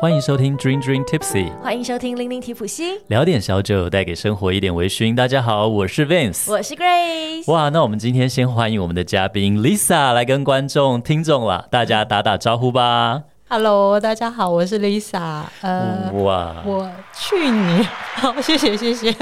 [0.00, 5.14] 欢迎收听 Dream Dream Tipsy，欢迎收听零零提普西，聊点小酒，带给生活一点微醺。
[5.14, 7.52] 大家好，我是 Vince，我是 Grace。
[7.52, 13.24] 哇，那我们今天先欢迎我们的嘉宾 Lisa 来跟观众、听众啦，大家打打招呼吧。
[13.50, 15.42] Hello，大家好，我是 Lisa。
[15.60, 19.14] 呃，哇，我去年，好，谢谢谢谢。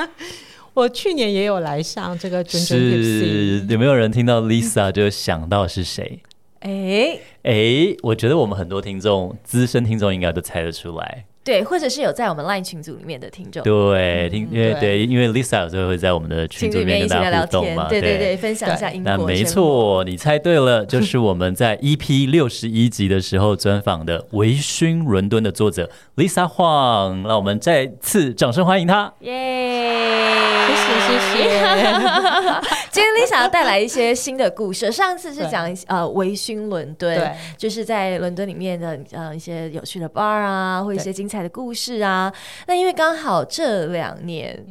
[0.74, 6.20] 我去年也有来上这个 Dream Dream Tipsy，有没有人听到 Lisa 就想到是谁？
[6.60, 11.24] 哎哎，我觉得我们很多听众，资深听众应该都猜得出来。
[11.42, 13.62] 对，或者是有在我们 LINE 群组里面的听众。
[13.62, 17.88] 对，听，因为对，因为 Lisa 有时候会在我们的群组里面跟大家互动嘛。
[17.88, 19.10] 对对对，分享一下英国。
[19.10, 27.26] 那没错，你猜对了，就是我们在 EP 六十一集的时候专访的《微醺伦敦》的作者 Lisa Huang。
[27.26, 29.10] 让我们再次掌声欢迎她。
[29.20, 30.68] 耶！
[30.68, 31.60] 谢谢谢谢。
[32.92, 34.90] 今天 Lisa 要带来一些新的故事。
[34.90, 42.32] 上次是讲呃微醺伦敦，就是在伦敦里面的呃一些有趣的 bar 啊，或一些精彩的故事啊。
[42.66, 44.64] 那因为刚好这两年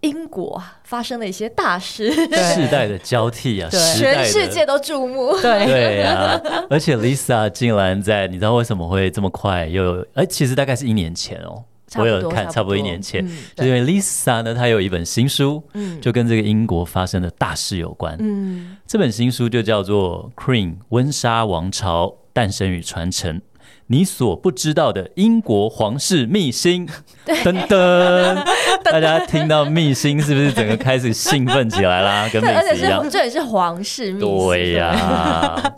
[0.00, 5.32] 英国发生了一些大事，世代的交替啊，全世界都注目。
[5.40, 10.06] 对对啊，而且 Lisa 竟然在，你知道为什么会这么快又有？
[10.14, 11.62] 哎，其实大概是一年前哦。
[11.96, 18.16] 我有看，差不多一年前，嗯、就因为 Lisa 呢，她有一本新书，嗯、就跟这个英国发生的大事有关。
[18.20, 23.38] 嗯、这本新书就叫做《Queen 温莎王朝诞生与传承》，
[23.88, 26.86] 你所不知道的英国皇室秘辛。
[27.26, 28.44] 噔噔，
[28.84, 32.28] 大家听到秘辛是不是整个开始兴奋起来啦？
[32.32, 34.28] 跟每次一样，这也是皇室秘辛。
[34.28, 35.72] 对呀、啊。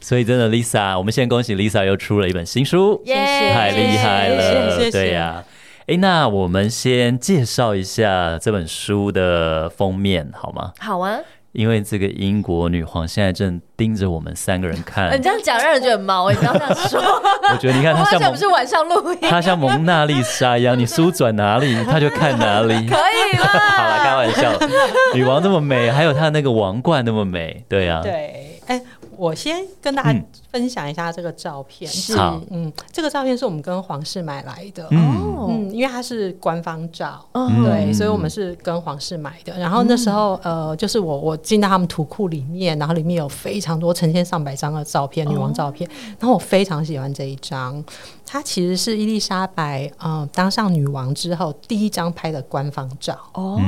[0.00, 5.44] 所以真的，Lisa，我们先恭喜 Lisa 又出了一本新书，太厉害了，对呀、啊。
[5.88, 10.72] 哎，那我们先介绍一下这本书的封面好吗？
[10.78, 11.18] 好啊，
[11.50, 15.12] 因为这个英国女皇现在正盯着我们三个人看。
[15.12, 17.00] 你这样讲让人觉得很毛，你不要这样说。
[17.52, 22.74] 我觉得你看她像，不是晚上录音，她像蒙娜丽莎一样，你书转哪里，她就看哪里。
[22.88, 24.52] 可以了，好了，开玩笑。
[25.14, 28.02] 女王这么美，还有她那个王冠那么美，对呀、啊。
[28.02, 28.80] 对，哎。
[29.18, 30.18] 我先跟大家
[30.52, 32.16] 分享一下这个照片，嗯、是
[32.50, 39.58] 嗯，这个照片是我们跟皇室买来的，嗯，嗯，因为它是官方照，嗯、对，所以我们是跟皇室买的。
[39.58, 47.82] 然后那时候，嗯、呃，就是我我进到他们图库里面，然后里面有非常多成千上百张的照片，女王照片，哦、然后我非常喜欢这一张。
[48.24, 53.14] 她其实是伊丽莎白，嗯、呃，当上女王之后第一张拍的官方照。
[53.34, 53.58] 哦，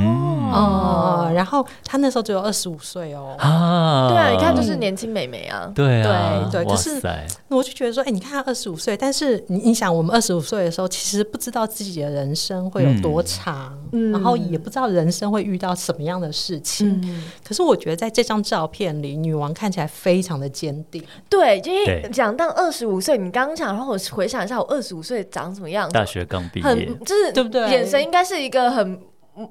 [0.51, 7.01] 哦、呃，然后她那时候只有二十五岁哦，啊，对啊，你看就是年轻美眉啊，对啊，对对，可是
[7.47, 24.55] 我就觉得说，哎、欸，你看他二十五岁，但是你你想，我们二十五岁的时候，其实不知道自己的人生会有多长，嗯、然后也不知道人生会遇到什么样的事情，嗯、可是我觉得在这张照片里，女王看起来非常的坚定，对，因为讲到二十五岁，你刚刚讲，然后我回想一下。
[24.55, 25.93] 我二十五岁长什么样子？
[25.93, 27.69] 大学刚毕业，很就是对不对？
[27.69, 28.97] 眼神应该是一个很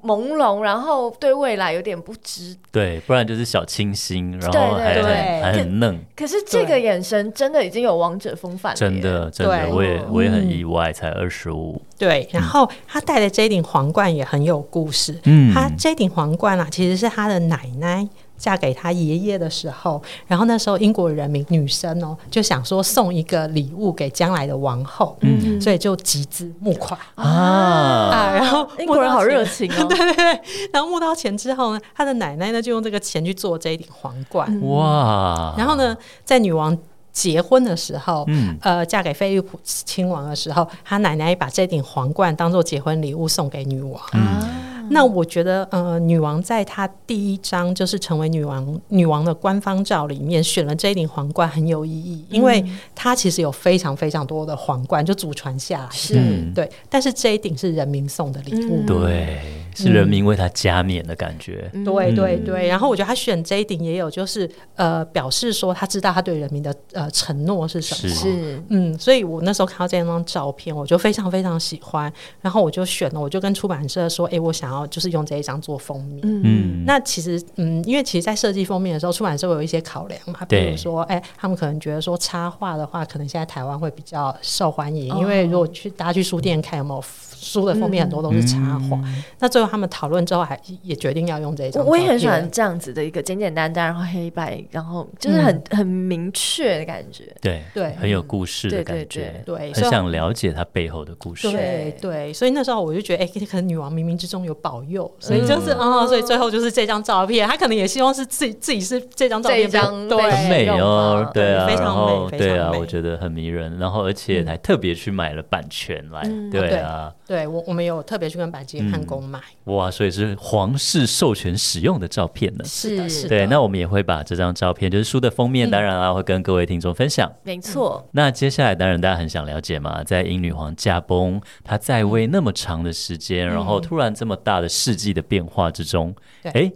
[0.03, 2.55] 朦胧，然后对未来有点不知。
[2.71, 5.99] 对，不然就是小清新，然后还很还很嫩。
[6.15, 11.81] 可是这个眼神真的已经有王者风范了，真的真的，我也我也很意外，才二十五。
[11.97, 15.17] 对，然后他戴的这顶皇冠也很有故事。
[15.25, 18.07] 嗯，他这顶皇冠啊，其实是他的奶奶。
[18.37, 26.99] 嫁给他爷爷的时候，然后那时候英国人民女生哦，就想说送一个礼物给将来的王后，嗯，所以就集资募款。
[27.15, 27.25] 啊。
[27.25, 30.41] 啊，然后英国人好热情哦， 对对对，
[30.71, 36.77] 然后募到钱之后呢，他的奶奶呢就用这个钱去做这一顶皇冠，哇，然后呢，在女王
[37.11, 44.74] 结婚的时候，嗯，呃，嫁给菲利普亲王的时候，他奶奶把这顶皇冠当做结婚礼物送给女王，嗯。
[44.89, 52.63] 那我觉得，呃，女王在她第一张就是成为女王女王的官方照里面选了这一顶皇冠很有意义，因为
[52.93, 56.15] 她其实有非常非常多的皇冠就祖传下来，是。
[56.53, 59.39] 对，但是这一顶是人民送的礼物，对，
[59.75, 62.67] 是人民为她加冕的感觉，对对对。
[62.67, 68.63] 然后我觉得她选这一顶也有就是呃表示说她知道她对人民的呃承诺是什么，是。
[68.69, 72.11] 嗯，所以我那时候看到这张照片，我就非常非常喜欢，
[72.41, 74.74] 然后我就选了，我就跟出版社说，哎，我想要。
[74.75, 76.19] 然后就是用这一张做封面。
[76.23, 87.01] 嗯，那其实，嗯，因为其实，在设计封面的时候，出版社会有一些考量嘛，比如说，哎，他们可能觉得说插画的话，可能现在台湾会比较受欢迎，因为如果去大家去书店看，有没有
[87.35, 88.99] 书的封面很多都是插画。
[89.39, 91.85] 那最后后他们讨论之后，还也决定要用这张。
[91.85, 97.23] 我也很喜欢这样子的一个简简单单，然后黑白，然后就是很、嗯、很明确的感觉。
[97.41, 99.43] 对对，很有故事的感觉。
[99.45, 101.51] 对，很想了解他背后的故事。
[101.51, 101.95] 对。
[102.01, 123.23] 对，所以那时候我就觉得，哎、欸，可能女王冥冥之中有保佑，所以就是啊、嗯，所以最后就是这张照片，她可能也希望是自己自己是这张照片，这张对很美哦，对啊，非常美，对啊，我觉得很迷人，然后而且还特别去买了版权来，嗯、对啊，对，我我们有特别去跟白金汉宫买、嗯，哇，所以是皇室授权使用的照片呢，是的，是。
[123.23, 128.07] 的，对，那我们也会把这张照片，就是书的封面，当然啊，会跟各位听众分享，没错。
[128.11, 136.71] 那接下来当然大家很想了解嘛，在英女皇驾崩，她在位那么长的时间，然后突然这么大的世纪的变化之中，哎。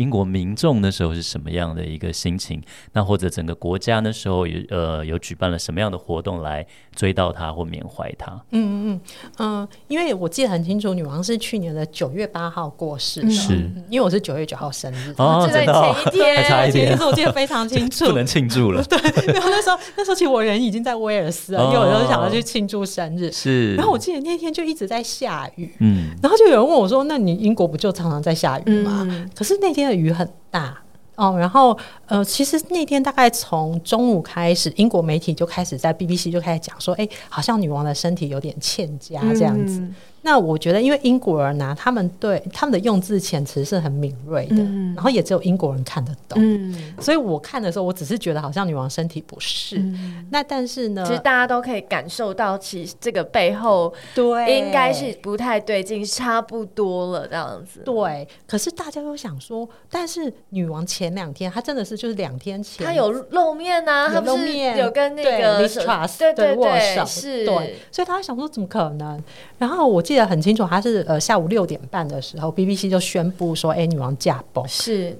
[0.00, 2.62] 英国民众那时候是什么样的一个心情？
[2.94, 6.66] 那或者整个国家那时候有呃有举办了什么样的活动来
[6.96, 8.32] 追悼他或缅怀他？
[8.52, 9.00] 嗯嗯嗯。
[9.38, 13.70] 嗯，因为我记得很清楚，女王是去年的九月八号过世的，是。
[13.90, 18.82] 因为我是九月九号生日，哦，真的，哦，前一天， 还差一天，其实我记得非常清楚，不能庆祝了。
[18.88, 18.98] 对，
[19.34, 23.30] 然后那时候那时候其实我人已经在威尔斯了，哦，因为我就想要去庆祝生日。
[23.30, 30.76] 是，然后我记得那天就一直在下雨，嗯，然后就有人问我说：“那你英国不就常常在下雨吗？”嗯，可是那天雨很大
[31.16, 31.76] 哦，然后
[32.06, 39.82] 呃，其实那天大概从中午开始，英国媒体就开始在 BBC 就开始讲说，哎，好像女王的身体有点欠佳这样子。
[40.22, 57.80] 那我觉得，因为英国人啊，他们对他们的用字遣词是很敏锐的，嗯，然后也只有英国人看得懂，嗯，所以我看的时候，我只是觉得好像女王身体不适，嗯，那但是呢，其实大家都可以感受到，其实这个背后对应该是不太对劲，差不多了这样子。
[57.84, 69.22] 对，可是大家都想说，但是女王前两天，她真的是就是两天前，她有露面啊，她露面，有跟那个 Truss 对对对握手，是，对，所以大家想说怎么可能？
[69.58, 75.16] 然后我记得很清楚，他是呃下午六点半的时候，BBC 就宣布说：“哎，女王驾崩。”是。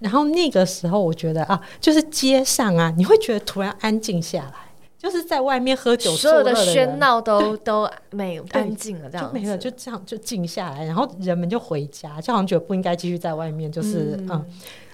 [0.00, 4.54] 然后那个时候，我觉得啊，就是街上啊，你会觉得突然安静下来，
[4.98, 14.28] 就是在外面喝酒，所有的喧闹都 都没有安静了，这样就没了，就这样就静下来，然后人们就回家，就好像觉得不应该继续在外面，就是嗯。
[14.32, 14.46] 嗯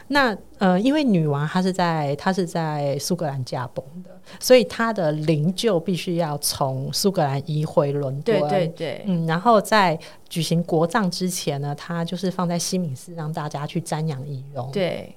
[0.09, 4.11] 那呃，因为女王她是在她是在苏格兰驾崩的，
[4.41, 8.41] 所以她的灵柩必须要从苏格兰移回伦敦。
[8.41, 14.71] 对对对，嗯，然后在举行国葬之前呢，她就是放在西敏寺让大家去瞻仰遗容。
[14.73, 15.15] 对，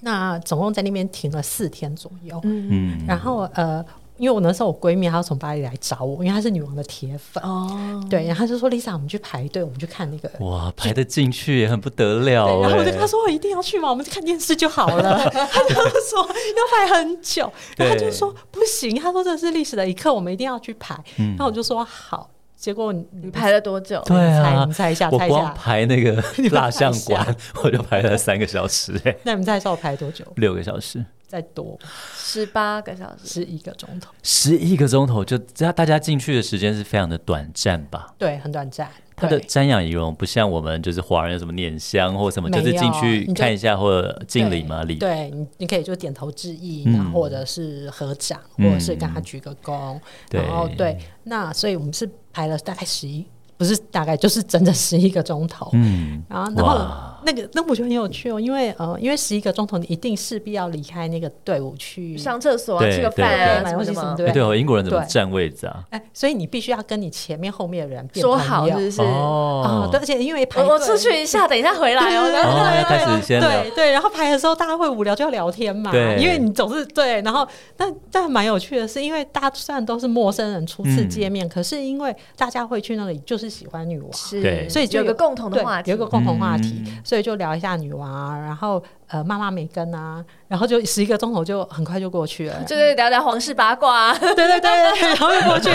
[0.00, 2.40] 那总共在那边停了四天左右。
[2.44, 3.84] 嗯，然后呃。
[4.16, 15.18] 因为我那时候我闺蜜她要从巴黎来找我，因为她是女王的铁粉哦，对，然后她就说 Lisa，我们去排队，我们去看那个哇，排得进去也很不得了，然后我就跟她说我一定要去嘛，我们去看电视就好了。
[15.30, 20.94] 她就说要排很久，然后她就说不行，她说这是历史的一刻，我们一定要去排。
[21.16, 24.00] 嗯、然后我就说好，结果你，排了多久？
[24.06, 26.22] 对啊，你猜一下，我光排那个
[26.52, 30.24] 蜡像馆我就排了三个小时哎，那你们猜一下我排多久？
[30.36, 31.04] 六个小时。
[31.34, 31.76] 再多
[32.14, 38.14] 十八个小时，十一个钟头，十一个钟头，就只要大家进去的时间是非常的短暂吧？
[38.16, 38.88] 对，很短暂。
[39.16, 44.94] 它的瞻仰仪容不像我们就是华人有什么拈香或什么，就是进去看一下或者敬礼嘛礼。
[44.94, 49.98] 对，你你可以就点头致意，然后或者是合掌，嗯、或者是跟他鞠个躬。
[50.30, 53.26] 嗯、然后对，那所以我们是排了大概十一，
[53.56, 55.68] 不是大概就是整整十一个钟头。
[55.72, 57.13] 嗯，然后然后。
[57.24, 65.84] 那个，那我觉得很有趣哦，因为呃，因为十一个钟头，你一定势必要离开那个队伍去上厕所啊，吃个饭啊，买东西什么，对对，对，英国人怎么占位置啊？
[65.90, 69.02] 哎，所以你必须要跟你前面后面的人说好，是不是？
[69.02, 72.84] 哦，对，而且因为排，我出去一下，等一下回来哦。
[72.86, 75.90] 开始先对对，然后排的时候大家会无聊，就要聊天嘛。
[75.90, 88.82] 对，因为你总是对，然后但但蛮有趣的是，因为大家虽然都是陌生人初次见面，可是因为大家会去那里就是喜欢女王，是，所以就有个共同的话题，有个共同话题，所以对就聊一下女王，然后
[89.14, 90.24] 呃，妈妈梅根啊。
[90.48, 95.68] 然后就十一个钟头就很快就过去了，就是聊聊皇室八卦，啊， 对对对，然后就过去。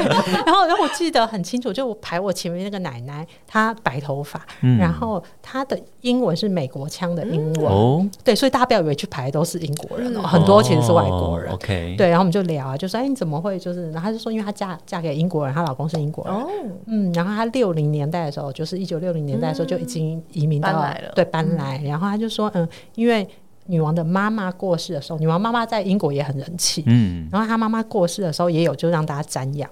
[0.45, 11.51] 然后然后我记得很清楚，就我排我前面那个奶奶，她白头发，嗯、然后她的英文是美国腔的英文，嗯、对，所以大家不要以为去排都是英国人，嗯、很多其实是外国人。
[11.51, 13.91] 哦、OK，对，然后我们就聊啊，就说哎，你怎么会就是？
[13.91, 16.47] 然后她就说，因为她嫁嫁给英国人，她老公是英国人，哦、
[16.85, 21.81] 嗯，然后她六零年代的时候，就是一九六零年代的时候就已经移民到、了，对，搬来。
[21.83, 22.65] 然后她就说，嗯，
[22.95, 23.27] 因为。
[23.69, 26.83] 女王的妈妈过世的时候，女王妈妈在英国也很人气。
[26.87, 29.69] 嗯，然后她妈妈过世的时候，也有就让大家瞻仰。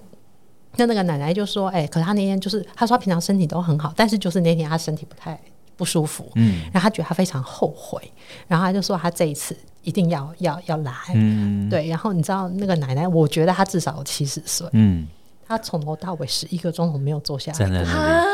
[0.76, 5.36] 那那个奶奶就说：“哎、欸，可是她那天就是，她说她平常身体都很好，但是就是那天她身体不太
[5.76, 6.30] 不舒服。
[6.36, 8.00] 嗯，然后她觉得她非常后悔，
[8.46, 10.92] 然后她就说她这一次一定要要要来。
[11.14, 11.88] 嗯，对。
[11.88, 14.68] 然后你知道那个奶奶，我觉得她至少有七十岁。
[14.74, 15.08] 嗯，
[15.48, 18.24] 她从头到尾十一个钟头没有坐下来。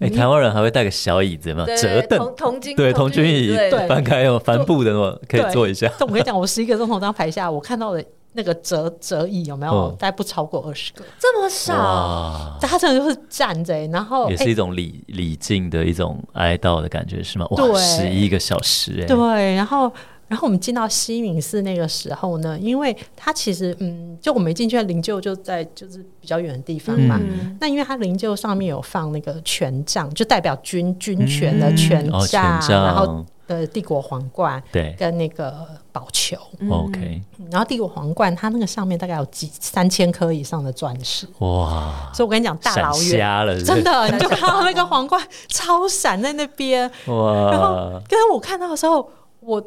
[0.00, 3.56] 哎，台湾人还会带个小椅子嘛，折凳，童军对童军椅，
[3.88, 5.90] 翻开有帆布的那种，可以坐一下。
[6.00, 9.90] 我跟你讲，我十一个钟头这样排下，我看到的那个折折椅有没有？
[9.98, 12.56] 大概不超过二十个，这么少？
[12.60, 17.46] 他真的就是站着，然后也是一种礼礼敬的一种哀悼的感觉，是吗？
[17.50, 19.92] 哇，十一个小时，哎，对，然后。
[20.28, 27.18] 然后我们进到西敏寺那个时候呢，因为它其实嗯，就我们进去的灵柩就在就是比较远的地方嘛。
[27.18, 36.36] 嗯、那因为它灵柩上面有放那个权杖，就代表军军权的权杖，然后的帝国皇冠，对，跟那个宝球。
[36.68, 41.26] OK，然后帝国皇冠它那个上面大概有几三千颗以上的钻石。
[41.38, 42.10] 哇！
[42.12, 46.86] 所以我跟你讲，大老远真的你 就看到那个皇冠超闪在那边。
[47.06, 47.50] 哇！
[47.50, 47.74] 然后
[48.06, 49.66] 刚刚我看到的时候，我。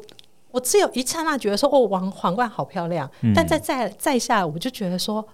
[0.52, 5.26] 我只有一刹那觉得说，哦，王皇冠好漂亮，嗯、但在在在下，我就觉得说，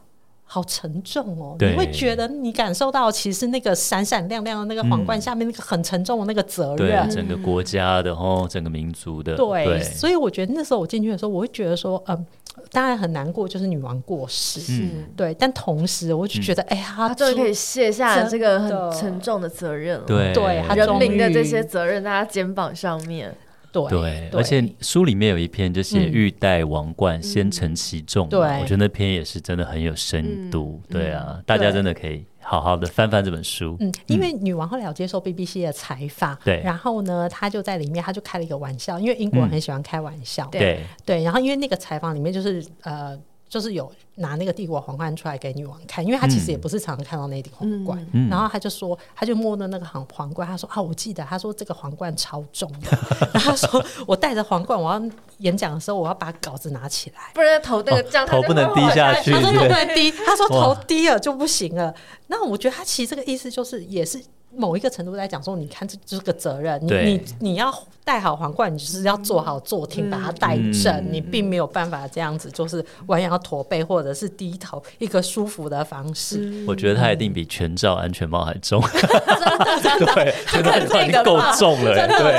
[0.45, 1.57] 好沉重哦。
[1.59, 9.37] 你会觉得你感受到，其实那个闪闪亮亮的那个皇冠下面那个很沉重的那个责任，对整个国家的哦，整个民族的。
[9.37, 9.83] 对，对。
[9.83, 12.27] 所以我觉得那时候我进去的时候，我会觉得说，嗯，
[12.71, 23.35] 当然很难过，就是女王过世，嗯、对，但同时我就觉得，嗯、哎呀，她终于可以卸下这个很沉重的责任了，对，对，人民的这些责任在她肩膀上面。
[23.73, 28.29] 对，而且书里面有一篇就写欲戴王冠，先承其重。
[28.29, 30.81] 对，我觉得那篇也是真的很有深度。
[30.89, 33.77] 对啊，大家真的可以好好的翻翻这本书。
[33.81, 40.47] 嗯，因为女王后来有接受 BBC 的采访，对，然后呢，她就在里面，她就开了一个玩笑，因为英国人很喜欢开玩笑。
[40.51, 43.19] 对对，然后因为那个采访里面就是呃。
[43.49, 52.99] 就是有拿那个帝国皇冠出来给女王看，因为她其实也不是常常看到那顶皇冠，嗯、然后她就说，她就摸的那个皇皇冠，她说啊，我记得，她说这个皇冠超重的，
[53.33, 55.03] 然后他说我戴着皇冠，我要
[55.39, 61.95] 演讲的时候，我要把稿子拿起来，不然头那个这样、哦、头不能低下去，她说头不能低，她说头低了就不行了。
[62.27, 64.23] 那我觉得她其实这个意思就是也是。
[64.59, 67.73] 某一个程度在讲说，你看这这个责任，你你你要
[68.05, 76.65] 戴好皇冠，你就是要做好坐挺，把它戴正，你并没有办法这样子，就是弯腰驼背或者是低头，一个舒服的方式。
[76.67, 82.39] 我觉得它一定比全罩安全帽还重， 对，全罩安全帽够重了，对。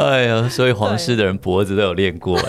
[0.00, 2.48] 哎呀，所以皇室的人脖子都有练过哎。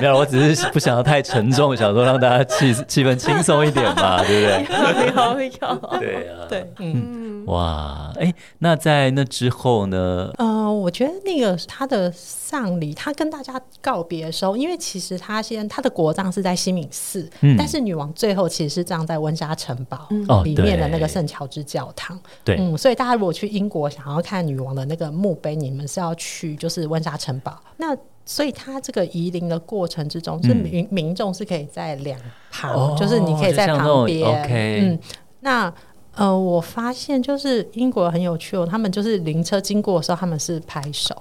[0.00, 4.66] 没有，我只是不想要太沉重，想说让大家气气氛轻松一点嘛，对不对？
[5.14, 5.98] 有有。
[6.00, 10.30] 对啊，对，嗯，哇，哎，那在那之后呢？
[10.38, 20.08] 呃，我觉得那个他的丧礼，他跟大家告别的时候，因为其实他先他的国葬是在西敏寺，嗯、但是女王最后其实是葬在温莎城堡
[20.42, 22.18] 里面的那个圣乔治教堂。
[22.44, 27.60] 对，嗯，所以大家如果去英国想要看女王的那个墓碑，你们是要去就是温莎城堡。
[27.76, 32.18] 那所以他这个移灵的过程之中，是民民众是可以在两
[32.50, 34.26] 旁，嗯、就是你可以在旁边。
[34.26, 34.98] OK，嗯，
[35.40, 35.72] 那。
[36.14, 41.14] 呃，我发现就是英国很有趣哦，他们就是灵车经过的时候，他们是拍手，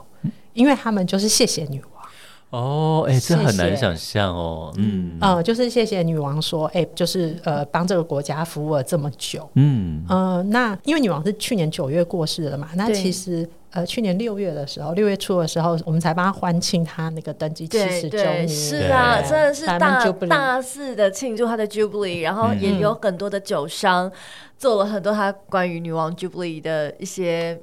[0.53, 2.61] 因为他们就是谢谢女王。
[2.61, 4.73] 哦，哎、欸，这很难想象哦。
[4.77, 9.47] 嗯，呃，就是谢谢女王说，哎、欸，就是呃，帮这个国家服务了这么久。
[9.53, 13.47] 嗯，呃，那因为女王是去年九月过世的嘛，那其实。
[13.71, 18.47] 呃，去年六月的时候，六月初的时候，我们才帮他欢庆他那个登基七十周年。
[18.47, 24.11] 是啊，真的是大大肆的庆祝他的 Jubilee，然后也有很多的酒商
[24.57, 27.59] 做了很多他关于女王 Jubilee 的一些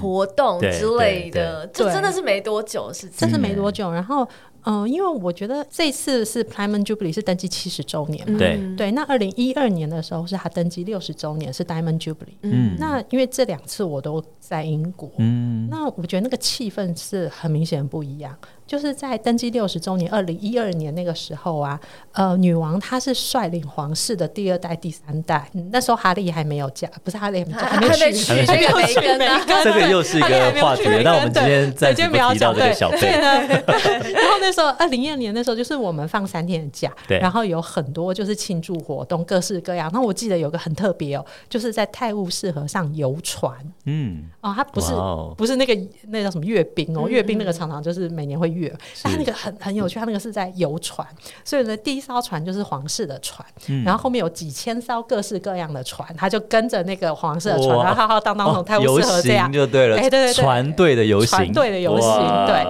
[0.00, 4.28] 活动之类的，就真的是没多久的事情，真是没多久，然后。
[4.64, 8.90] 嗯，因为我觉得这次是 Diamond Jubilee 是登基七十周年嘛，对对。
[8.92, 12.36] 那二零一二年的时候是他登基六十周年，是 Diamond Jubilee。
[12.42, 18.36] 嗯，那因为这两次我都在英国，嗯，那我觉得那个气氛是很明显不一样。
[18.70, 21.80] 就是在登基六十周年，二零一二年那个时候啊，
[22.12, 25.50] 呃，女王她是率领皇室的第二代、第三代。
[25.54, 30.84] 嗯、那时候哈利还没有嫁，不是哈利还没娶， 还没娶，还没娶，这个又是一个话题。
[31.02, 32.06] 那我们今天再提
[32.38, 33.08] 到这个小贝。
[33.18, 39.90] 然后那时候二零一二年那时候，就是我们放三天的假，对然后有很多就是庆祝活动，各式各样。
[39.92, 43.52] 那我记得有个很特别哦，就是在泰晤士河上游船。
[43.86, 44.92] 嗯，哦，它不是
[45.36, 48.59] 不是那个那叫什么阅兵哦，阅兵那个常常就是每年会。
[49.02, 51.06] 他那个很很有趣，他那个是在游船，
[51.44, 53.46] 所以呢，第一艘船就是皇室的船，
[53.84, 62.64] 然后后面有几千艘各式各样的船，他就跟着那个皇室的船，然后浩浩荡荡从泰晤士河这样就对了，哎对对对，船队的游行，船队的游行，对。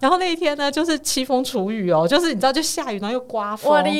[0.00, 3.92] 然后那一天呢，就是凄风楚雨哦，就是你知道就下雨，然后又刮风，哇嘞，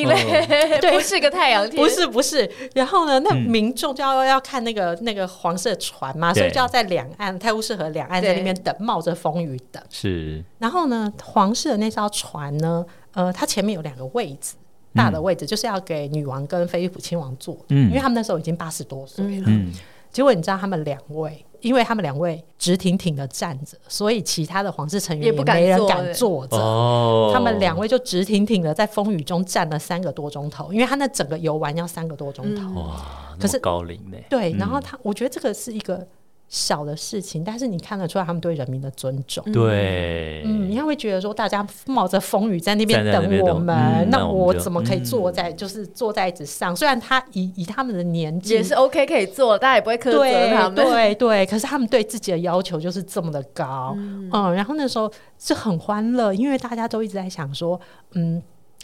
[0.80, 2.50] 对，不是个太阳天， 不是不是。
[2.74, 9.82] 然后呢，那民众就要要看那个那个皇室的船嘛，所以就要在两岸泰晤士河两岸在那边等，冒着风雨等。
[9.90, 11.10] 是，然后呢。
[11.34, 12.86] 皇室的那艘船呢？
[13.12, 14.54] 呃，它前面有两个位置，
[14.94, 19.46] 大的位置就是要给女王跟菲利普亲王坐，嗯，因为他们那时候已经八十多岁了。
[19.48, 19.72] 嗯，
[20.12, 26.56] 结果你知道他们两位，因为他们两位直挺挺的站着，所以其他的皇室成员也没人敢坐着。
[26.56, 32.80] 哦他们两位就直挺挺的在风雨中站了三个多钟头，因为他那整个游玩要三个多钟头。
[32.80, 34.16] 哇，可是高龄呢？
[34.30, 36.06] 对，然后他，我觉得这个是一个。
[36.48, 39.42] 小的事情，但是你看得出来他们对人民的尊重。
[39.50, 46.76] 对，嗯，你会觉得说大家冒着风雨在那边等我们，嗯、那我怎么可以坐在、嗯、就是坐在椅子上？
[46.76, 50.74] 虽然他以以他们的年纪也是 OK 可以坐，大家也不会苛责他们。
[50.76, 53.94] 对对对，可是他们对自己的要求就是这么的高。
[53.96, 57.80] 嗯，嗯，然后那时候是很欢乐，因为大家都一直在想说，
[58.12, 58.40] 嗯，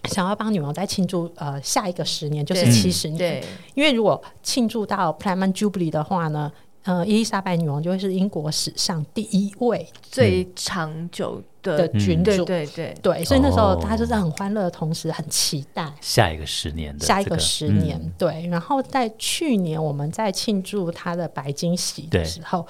[0.08, 3.18] 想要帮女王再庆祝呃下一个十年，就是七十年。
[3.18, 6.50] 对，因为如果庆祝到 Platinum Jubilee 的话呢？
[6.84, 18.46] 呃，伊丽莎白女王就会是英国史上第一位最长久的，的君主，对对对，对，所以那时候他就是很欢乐的同时很期待下一个十年的下一个十年，嗯、对。
[18.48, 22.66] 然后在去年我们在庆祝他的白金禧的时候，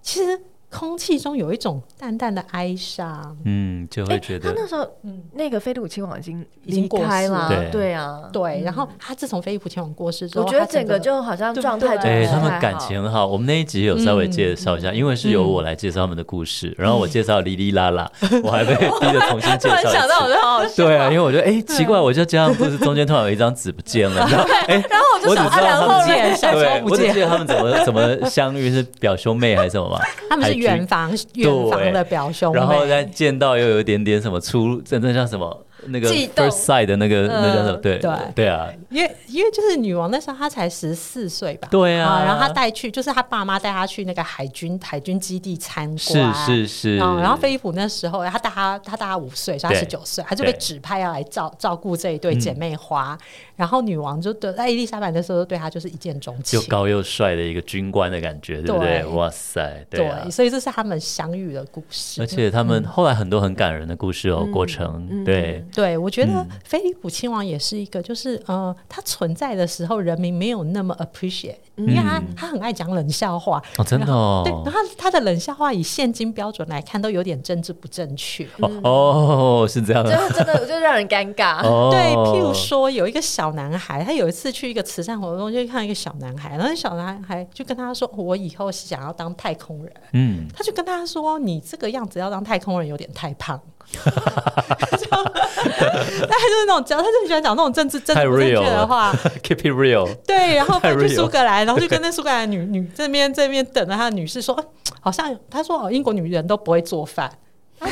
[0.00, 0.40] 其实。
[0.72, 7.70] 空气中有一种淡淡的哀伤，嗯，就会觉得、欸、他那时候，嗯，那个飞利浦亲王已经已经过开了，对。
[7.70, 8.62] 对啊，对。
[8.64, 13.26] 然后他自从飞利浦亲王过世之后，我觉得整个就好像状态就对他们感情很好。
[13.26, 18.10] 我们那一集有稍微介绍一下，因为是由我来介绍他们的故事，然后我介绍哩哩啦啦，
[18.42, 19.92] 我还被逼着重新介绍一次。
[19.92, 29.98] 想到我就好好笑，对啊，因为我觉得哎奇怪，我就这样故事中间突然有一张纸不见了，然后哎， 然后我就想他俩后面对，我只记得他们怎么怎么相遇是表兄妹还是什么嘛？
[30.30, 31.12] 他们是远房。
[31.34, 35.66] 远房的表兄，然后再见到又有一点点什么出，真的像什么？
[35.86, 37.76] 那个 first sight 的那个那叫什么？
[37.78, 41.66] 对对对啊，因为因为就是女王那时候她才十四岁吧？
[41.72, 46.96] 对啊，然后她带去就是她爸妈带她去那个海军海军基地参观，是是是。
[46.98, 53.18] 然后菲利普那时候她大她她大她五岁，所以她十九岁，她就被指派要来照照顾这一对姐妹花。
[53.56, 59.04] 然后女王就对在伊丽莎白那时候对他就是一见钟情，又高又帅的一个军官的感觉，对不对？
[59.06, 65.64] 哇塞，对，所以这是他们相遇的故事，而且他们后来很多很感人的故事哦，过程对。
[65.74, 74.42] 对，我觉得菲利普亲王也是一个，就是呃，他存在的时候，人民没有那么 appreciate，因为他他很爱讲冷笑话哦，真的哦。
[74.44, 78.46] 对，然后他的冷笑话以现今标准来看，都有点政治不正确。
[78.82, 81.62] 哦，是这样的，真的就让人尴尬。
[81.90, 93.60] 对，譬如说有一个小男孩，他有一次去一个慈善活动，就看一个小男孩，然后小男孩就跟他说：“我以后想要当太空人。”嗯，他就跟他说：“你这个样子要当太空人，有点太胖。
[93.92, 99.12] ”他就是那种讲，他就很喜欢讲那种政治政治正确的话
[99.42, 100.08] ，keep it real。
[100.26, 104.58] 对，然后他去苏格兰，然后就跟那 苏格兰女女这边这边等着他的女士说，
[105.00, 107.30] 好像他说哦，英国女人都不会做饭。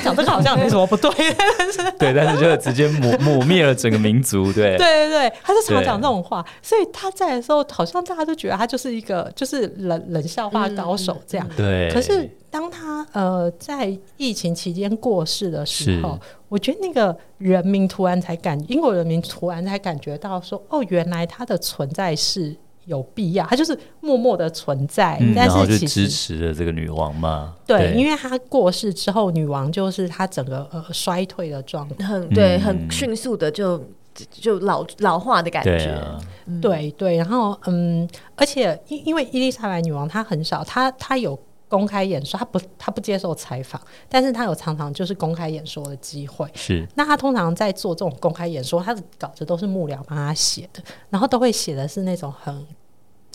[0.00, 1.10] 他讲这个好像没什么不对，
[1.58, 11.90] 但 是对，但是就直接抹抹灭了整个民族，对， 对对对，他就常讲这种话，所以他在的时候，好像大家都觉得他就是一个就是冷冷笑话高手这样，对。
[11.92, 22.56] 可是当他呃在疫情期间过世的时候，我觉得那个人民突然才感，英国人民突然才感觉到说，哦，原来他的存在是。
[22.90, 27.54] 有必要，他就是默默的存在，嗯、但是其实支持了这个女王嘛。
[27.64, 33.82] 对，对因为她过世之后，女王就是她整个呃衰退的状态，很对，很迅速的就
[34.30, 35.76] 就老老化的感觉。
[35.76, 41.38] 对、啊嗯、对，对，然后嗯，而且因因为伊丽莎白女王她很少，她她有。
[41.70, 46.44] 公开演说，她不，她不接受采访，但是她有常常就是公开演说的机会。
[46.52, 52.66] 是，那她通常在做这种公开演说，她的稿子都是幕僚帮她写的，然后都会写的是那种很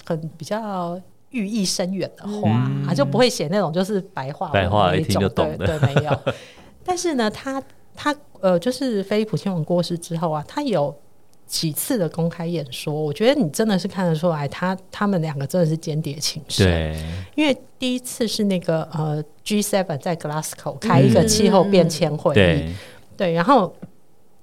[0.05, 0.99] 很比较
[1.31, 5.65] 寓意深远的话，嗯、就不会写那种就是白话白话一听就懂的。
[5.65, 6.19] 对，对，没有。
[6.85, 7.61] 但是呢，他
[7.95, 10.95] 他呃，就是菲利普亲王过世之后啊，他有。
[11.47, 16.65] 几次的公开演说，我觉得你真的是看得出来他，他他们两个真的是间谍情深。
[16.65, 16.99] 对，
[17.35, 22.75] 因为第一次是那个呃 G7 在 Glasgow 开一个气候变迁会议，嗯、对，
[23.15, 23.71] 对，然后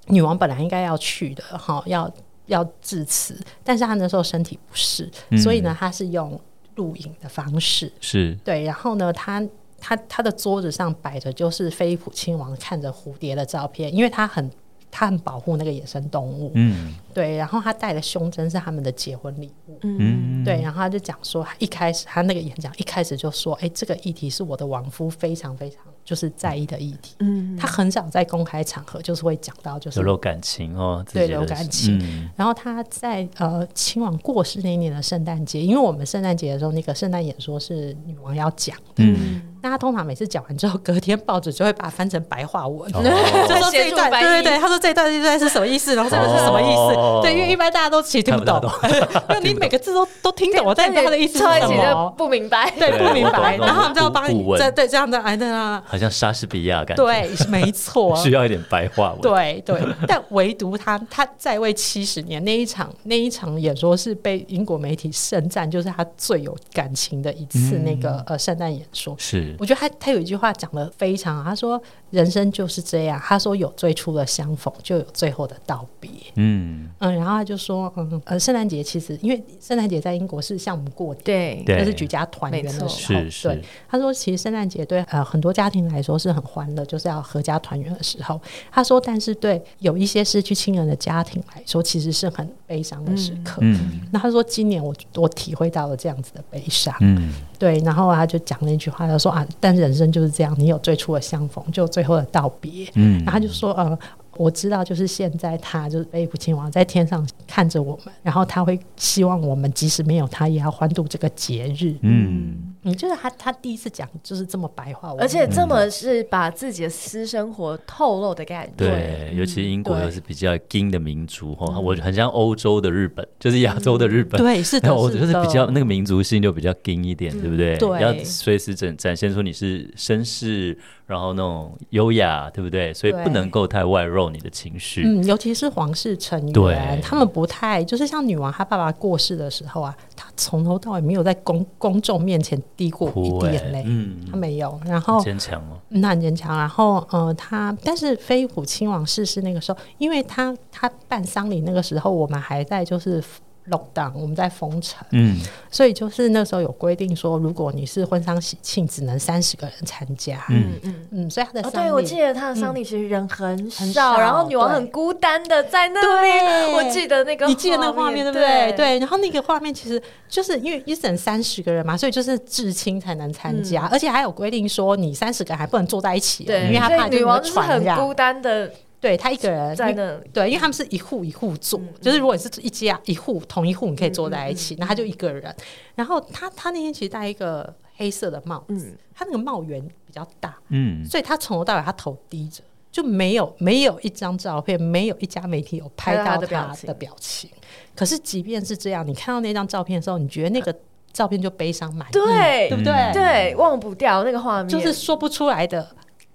[0.07, 2.09] 女王本来应该要去的哈，要
[2.46, 6.40] 要致辞，但是他那时候身体不适，嗯、所以呢，他是用
[6.74, 8.35] 录影的方式，是。
[8.44, 9.46] 对，然后呢，他。
[9.85, 14.48] 他他的桌子上摆着就是菲利普亲王看着蝴蝶的照片，因为他很。
[14.94, 39.43] 他很保护那个野生动物，嗯，对，然后他戴的胸针是他们的结婚礼物，嗯，对，然后他就讲说，一开始他那个演讲一开始就说，哎，这个议题是我的亡夫非常非常就是在意的议题，嗯，他很少在公开场合就是会讲到就是流露感情哦，对，流感情，嗯、然后他在呃亲王过世那一年的圣诞节，因为我们圣诞节的时候那个圣诞演说是女王要讲的，嗯。
[39.62, 47.22] 那他通常每次讲完之后，隔天报纸就会把它翻成白话文， 就说这一段，对对对，他说这一段这一段是什么意思，然后这个是什么意思？
[47.22, 48.61] 对，因为一般大家都其实听不懂，
[49.31, 52.12] 因为你每个字都都听懂，但他的意思是什么？
[52.18, 53.57] 不明白， 对，不明白。
[53.57, 59.20] 然后他们就要帮你在对这样的哎对啊，好像莎士比亚感觉，对，没错，需要一点白话文。
[59.20, 69.14] 对对，但唯独他他在位七十年那一场那一场演说是被英国媒体盛赞，就是他最有感情的一次那个呃圣诞演说。
[69.18, 71.83] 是，我觉得他他有一句话讲的非常好，他说。
[72.12, 76.11] 人生就是这样，他说有最初的相逢，就有最后的道别。
[76.35, 83.23] 嗯嗯，然后他就说，嗯呃，圣诞节其实因为圣诞节在英国是像我们过年，对，就是举家团圆的时候。
[83.45, 88.38] 对，他说其实圣诞节对呃很多家庭来说是很欢乐，就是要合家团圆的时候。
[88.71, 93.61] 他说，但是对有一些失去亲人的家庭来说，其实是很悲伤的时刻。
[93.62, 96.95] 嗯，那他说今年我我体会到了这样子的悲伤。
[97.01, 102.03] 嗯，对，然后他就讲了一句话，他说啊，但人生就是这样，你有最初的相逢，就最。
[102.03, 103.96] 最后的道别，嗯，然后他就说，呃，
[104.42, 112.74] 我知道，就是现在他就是菲利普亲王在天上看着我们，然后他会希望我们即使没有他，也要欢度这个节日，嗯。
[112.85, 118.72] 你就是他，他第一次讲就是这么白话，而且这么是把自己的私生活透露的感觉。
[118.76, 124.37] 对，尤其英国又是比较金的民族哈，我很像欧洲的日本，就是亚洲的日本。
[124.42, 127.76] 对，是的， 我觉得是比较那个民族性就比较金一点，对不对？
[127.78, 130.76] 对，要随时展展现出你是绅士，
[131.07, 132.92] 然后那种优雅，对不对？
[132.92, 135.03] 所以不能够太外露你的情绪。
[135.05, 142.61] 嗯，尤其是皇室成员，他们不太就是像女王，她爸爸过世的时候啊，她从头到尾没有在公公众面前。
[142.77, 146.57] 滴过一滴眼泪，嗯，她没有，然后坚强哦，那很坚强。
[146.57, 153.23] 然后，呃，她但是菲利普亲王逝世那个时候，因为他他办丧礼那个时候，我们还在就是。
[153.70, 160.72] lockdown，我们在封城，嗯，所以就是那时候有规定说，如果你是婚丧喜庆，只能三十个人参加，嗯。
[160.83, 168.72] 嗯嗯，所以他的对，我记得他的丧礼其实人很少，然后女王很孤单的在那里，我记得那个，你记得那个画面对不对？
[168.72, 178.70] 对，然后那个画面其实就是因为一整三十个人嘛，所以就是至亲才能参加，而且还有规定说，你三十个人还不能坐在一起，对，因为他怕女王是很孤单的。
[179.03, 185.55] 对他一个人在那，对，因为他们是一户一户坐，就是如果你是一家一户同一户，你可以坐在一起，那他就一个人。
[185.97, 192.62] 然后他他那天其实戴一个黑色的帽子，他那个帽檐比较大，嗯，所以他从头到尾他头低着，
[192.93, 197.51] 就没有没有一张照片，没有一家媒体有拍到他的表情。
[197.97, 200.73] 可是即便是这样，你看到那张照片的时候，你觉得那个
[201.12, 203.12] 照片就悲伤满，对，对不对？
[203.12, 205.87] 对，忘不掉那个画面，就是说不出来的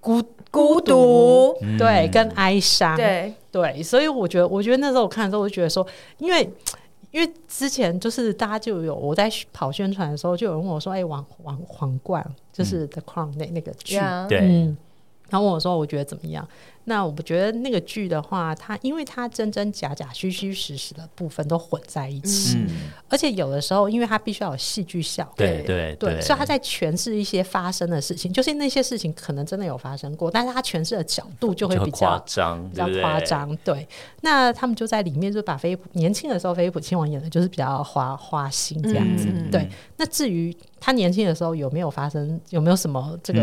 [0.08, 0.24] 孤。
[0.50, 3.32] 孤独，对，跟哀伤，对。
[3.52, 5.86] 对，所以我觉得，我觉得那时候我看的时候，我就觉得说，
[6.20, 6.50] 因为
[7.12, 14.40] 因为之前就是大家就有我在跑宣传的时候，就有人问我说：“哎，王王皇冠就是 The Crown 那那个剧，对，
[15.30, 16.48] 然后问我说，我觉得怎么样？”
[16.90, 33.54] 那我觉得那个剧的话，它因为它真真假假、虚虚实实的部分都混在一起，嗯、而且有的时候，因为它必须要有戏剧效，对对对，所以他在诠释一些发生的事情，就是那些事情可能真的有发生过，但是他诠释的角度就会比较夸张，比较夸张。
[33.66, 33.86] 对，
[34.22, 39.28] 那他们就在里面就把菲年轻的时候，菲利普亲王演的就是比较花花心这样子。
[39.28, 43.42] 嗯、对，那至于他年轻的时候有没有发生，有没有什么这个，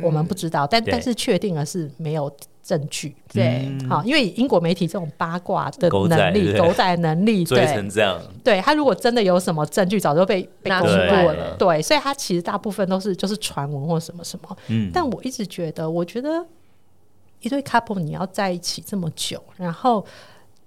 [0.00, 2.34] 我们不知道，但但是确定的是没有。
[2.66, 3.14] 证据。
[3.32, 11.54] 对，好，因为英国媒体这种八卦的能力、狗仔能力， 对成这样，对他如果真的有什么证据，早就被被公布了。
[11.56, 14.56] 对，所以他其实大部分都是就是传闻或什么什么。
[14.66, 16.44] 嗯，但我一直觉得，我觉得
[17.40, 20.04] 一对 couple 你要在一起这么久，然后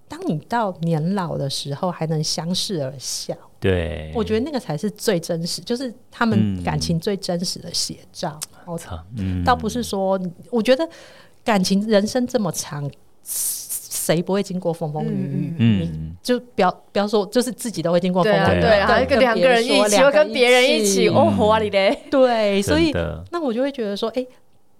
[0.07, 8.39] 当你到年老的时候还能相视而笑，对，我觉得那个才是最真实，就是他们感情最真实的写照。
[8.65, 10.17] 我操，嗯，倒不是说，
[10.49, 10.88] 我觉得。
[11.43, 12.89] 感情人生这么长，
[13.23, 15.56] 谁不会经过风风雨雨？
[15.58, 18.62] 嗯，你就不要不要说，就是自己都会经过风风雨雨。
[18.62, 22.04] 对啊，跟两个人一起，跟别人一起，哦，活啊你嘞！
[22.12, 22.91] 对，所以
[23.32, 24.25] 那我就会觉得说，哎，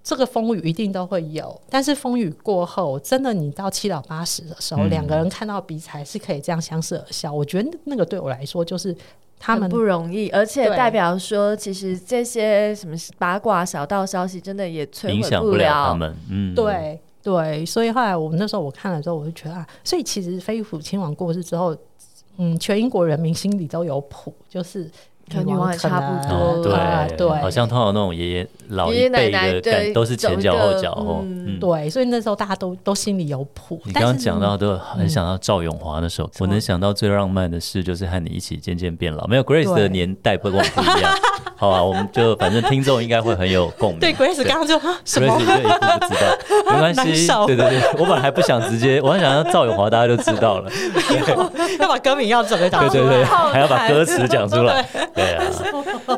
[0.04, 7.34] 这个风雨一定都会有，但是风雨过后，真的你到七老八十的时候，两个人看到彼此还是可以这样相视而笑。
[7.34, 8.96] 我觉得那个对我来说就是。
[9.40, 16.16] 他们不容易，而且代表说，其实这些什么八卦小道消息，真的也摧毁不了他们。
[16.30, 21.76] 嗯，对对，所以后来我们那时候我看了之后，我就觉得啊，所以其实菲利普亲王过世之后，
[22.38, 24.92] 嗯，全英国人民心里都有谱，就是。
[25.30, 31.24] 跟女王差不多，对对，好像通常那种爷爷老一辈的，都是前脚后脚后，
[31.60, 33.82] 对，所以那时候大家都都心里有谱。
[33.86, 39.26] 你刚刚讲到都很想到赵永华的时候，我能想到最浪漫的事就是和你一起渐渐变老。
[39.28, 41.14] 没有 Grace 的年代不跟我不一样。
[41.60, 44.00] 好吧，我们就反正听众应该会很有共鸣。
[44.00, 45.38] 对，Grace 刚刚就什么？
[45.46, 45.70] 对，一步
[46.00, 47.28] 不知道，没关系。
[47.48, 50.72] 对对对，我本来还不想直接，我还想要赵永华，大家就知道了。
[51.80, 54.86] 要把歌名要准备讲出来，对对对，还要把歌词讲出来。
[55.14, 55.44] 对啊，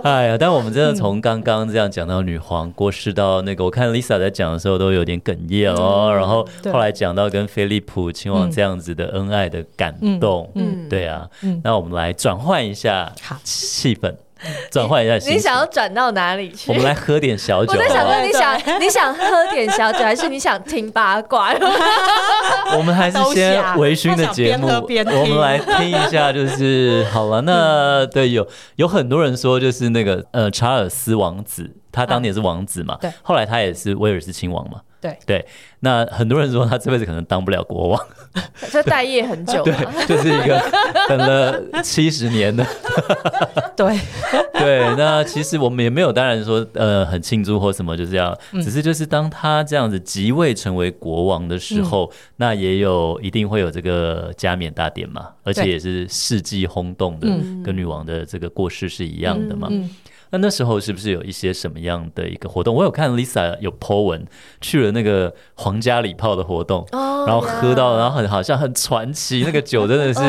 [0.04, 6.14] 哎呀，但我们真的从刚刚这样讲到女皇过世到那个，我看 Lisa 在讲的时候都有点哽咽哦。
[6.16, 11.28] 然后后来讲到跟菲利普亲王这样子的恩爱的感动，嗯，对啊，
[11.64, 13.12] 那我们来转换一下
[13.44, 14.14] 气氛。
[14.72, 16.72] 转换一下心情，你想要转到哪里去？
[16.72, 17.72] 我们来喝点小酒。
[17.74, 21.54] 我在想说，你想你想喝点小酒，还是你想听八卦？
[22.78, 26.32] 我们还是先微醺的节目，我们来听一下。
[26.32, 34.80] 就是好了，那对有有很多人说，就是那个呃查尔斯王子，他当年是王子嘛，对，后来他也是威尔斯亲王嘛。
[35.02, 35.18] 对。
[35.26, 35.46] 对，
[35.80, 38.08] 那很多人说他这辈子可能当不了国王，
[38.72, 39.74] 这待业很久， 对，
[40.08, 40.62] 就是一个
[41.10, 42.66] 等了七十年的，
[43.76, 44.00] 对。
[44.54, 44.96] 对。
[44.96, 57.28] 那其实我们也没有当然说呃很庆祝或什么，就是要，只是就是当他这样子即位成为国王的时候，嗯、那也有一定会有这个加冕大典嘛，而且也是世纪轰动的，
[57.64, 59.68] 跟女王的这个过世是一样的嘛。
[59.72, 59.90] 嗯嗯
[60.32, 62.74] 那那时候是不是有一些什么样的一个活动？
[62.74, 64.26] 我有看 Lisa 有 po 文
[64.60, 70.20] 去了那个皇家礼炮的活动，然后喝到，然后很好像很传奇，那个酒真的是，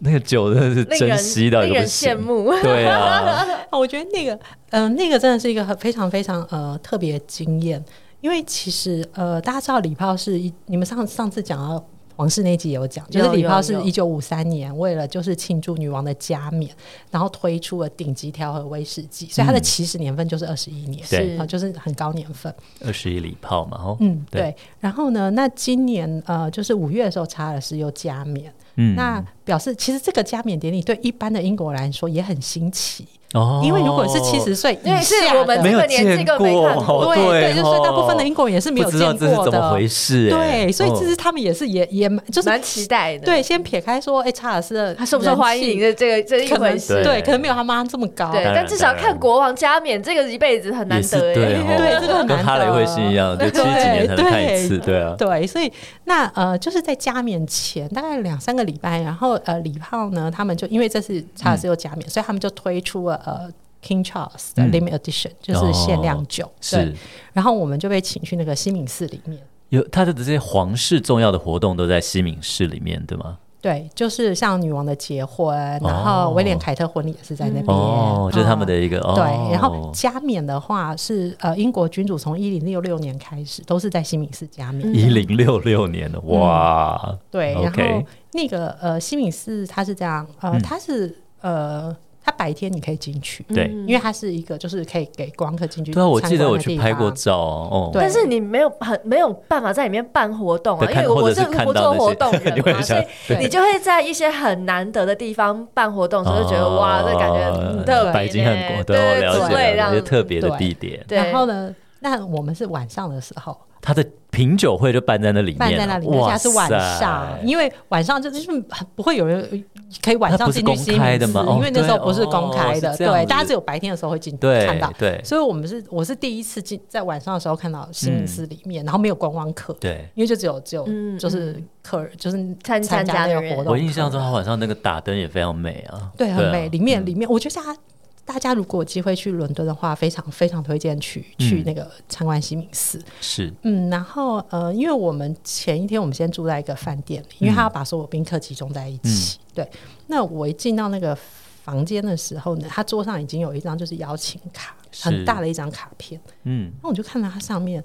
[0.00, 2.50] 那个酒真的是珍惜到一个羡慕。
[2.62, 4.38] 对啊， 我觉得那个，
[4.70, 7.82] 嗯，那个真的是一个很非常非常呃特别惊艳，
[8.20, 11.84] 因为其实呃大家知道礼炮是一，你们上上次讲到。
[12.16, 16.70] 王室那集有讲，就是礼炮是一九五三年为了就是庆祝女王的加冕，
[17.10, 21.36] 然后推出了顶级调和威士忌，所以它的起始年份就是二十一年，对。
[21.36, 22.54] 啊，就是很高年份。
[22.84, 24.54] 二十一礼炮嘛，哦，嗯，对。
[24.80, 33.06] 然后呢，那今年呃，就是五月的时候，查尔斯又加冕，嗯，那表示其实这个加冕典礼对一般的英国人来说也很新奇。
[33.34, 39.18] 哦，因为如果是七十岁以下，我们这个年纪更没看过，对对，就是大部分的英国人也是没有见过的。
[39.18, 40.30] 这是怎么回事？
[40.30, 43.26] 对，所以其实他们也是也也就是蛮期待的。
[43.26, 48.30] 对，先撇开说，哎，查尔斯他受不受欢迎的这个这一回事，对，可能没有他妈这么高。
[48.30, 51.34] 对，但至少看国王加冕，这个一辈子很难得。
[51.34, 52.36] 对，对，这个很难得。
[52.36, 55.16] 跟哈雷彗星一样，就七几年才能看一次，对啊。
[55.18, 55.72] 对，所以
[56.04, 63.50] 那呃，就是在加冕前大概两三个礼拜，然后呃，礼炮呢，他们就因为这次查尔斯又加冕，所以他们就推出了呃。
[63.86, 66.86] King Charles 的 Limit Edition、嗯、就是限量酒，哦、对。
[66.86, 66.94] 是
[67.34, 73.36] 然后我们就被请去那个西敏寺里面，有他的这些皇室重要的活动都在西敏寺里面，对吗？
[73.64, 79.24] 对，就是像女王的结婚，然后威廉凯特婚礼也是在那边，哦，就是他们的一个、哦、对。
[79.50, 87.54] 然后加冕的话是呃，英国君主从一零六六年开始都是在西敏寺加冕，一零六六年的哇、嗯，对。
[87.54, 91.96] 然后那个呃，西敏寺它是这样，呃，它是呃。
[92.24, 95.92] 它白天你可以进去，对，因为它是一个就是可以给光客进去。
[95.92, 97.90] 对啊，我记得我去拍过照哦。
[97.92, 103.04] 但是你没有很没有办法在里面办活动啊，因为我是不做活动的嘛， 所以
[103.38, 111.04] 你就会在一些很难得的地方办活动，所以就觉得哇，这感觉很特别，白金很多，对，了解一些特别的地点。
[111.10, 113.54] 然后呢，那我们是晚上的时候。
[113.86, 114.02] 他的
[114.34, 118.50] 品酒会就办在那里面，办在那里面，而且是晚上，因为晚上就就是
[118.96, 119.64] 不会有人
[120.02, 130.84] 可以晚上进去西敏寺，因为那时候不是公开的，对，大家只有白天的时候会进看到，对，所以我们是我是第一次进在晚上的时候看到西敏寺里面，然后没有观光客，对，因为就只有只有
[131.18, 133.72] 就是客人就是参参加那个活动。
[133.72, 137.76] 我印象中他晚上那个打灯也非常美啊，对，很美，里面里面我觉得他。
[138.24, 142.98] 大家如果有机会去伦敦的话，非常非常推荐去去那个参观西敏寺。
[143.20, 149.38] 是，嗯，然后呃，因为我们前一天我们先住在一个饭店里，因为他要把所有宾客集中在一起。
[149.38, 149.70] 嗯、对，
[150.06, 151.16] 那我一进到那个
[151.62, 156.18] 房间的时候呢，他桌上已经有一张就是邀请卡，很大的一张卡片。
[156.44, 157.84] 嗯，那我就看到它上面，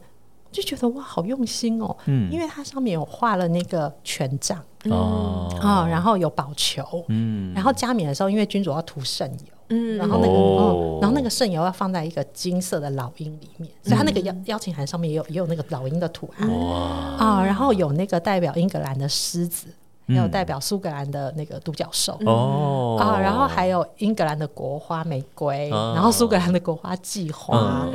[0.51, 1.95] 就觉得哇，好用心哦。
[2.05, 7.03] 嗯，因为它上面有画了那个权杖哦啊，然后有宝球。
[7.09, 9.58] 嗯，然后加冕的时候，因为君主要涂圣油。
[9.69, 16.79] 嗯，然后那个，哦，然后那个圣油要放在一个金色的老鹰里面，所以它那个邀邀请函上面也有也有那个老鹰的图案，哇。
[17.17, 19.67] 啊，然后有那个代表英格兰的狮子。
[20.09, 22.97] 还有代表苏格兰的那个独角兽哦。
[22.99, 27.87] 啊，然后还有英格兰的国花玫瑰，然后苏格兰的国花季花，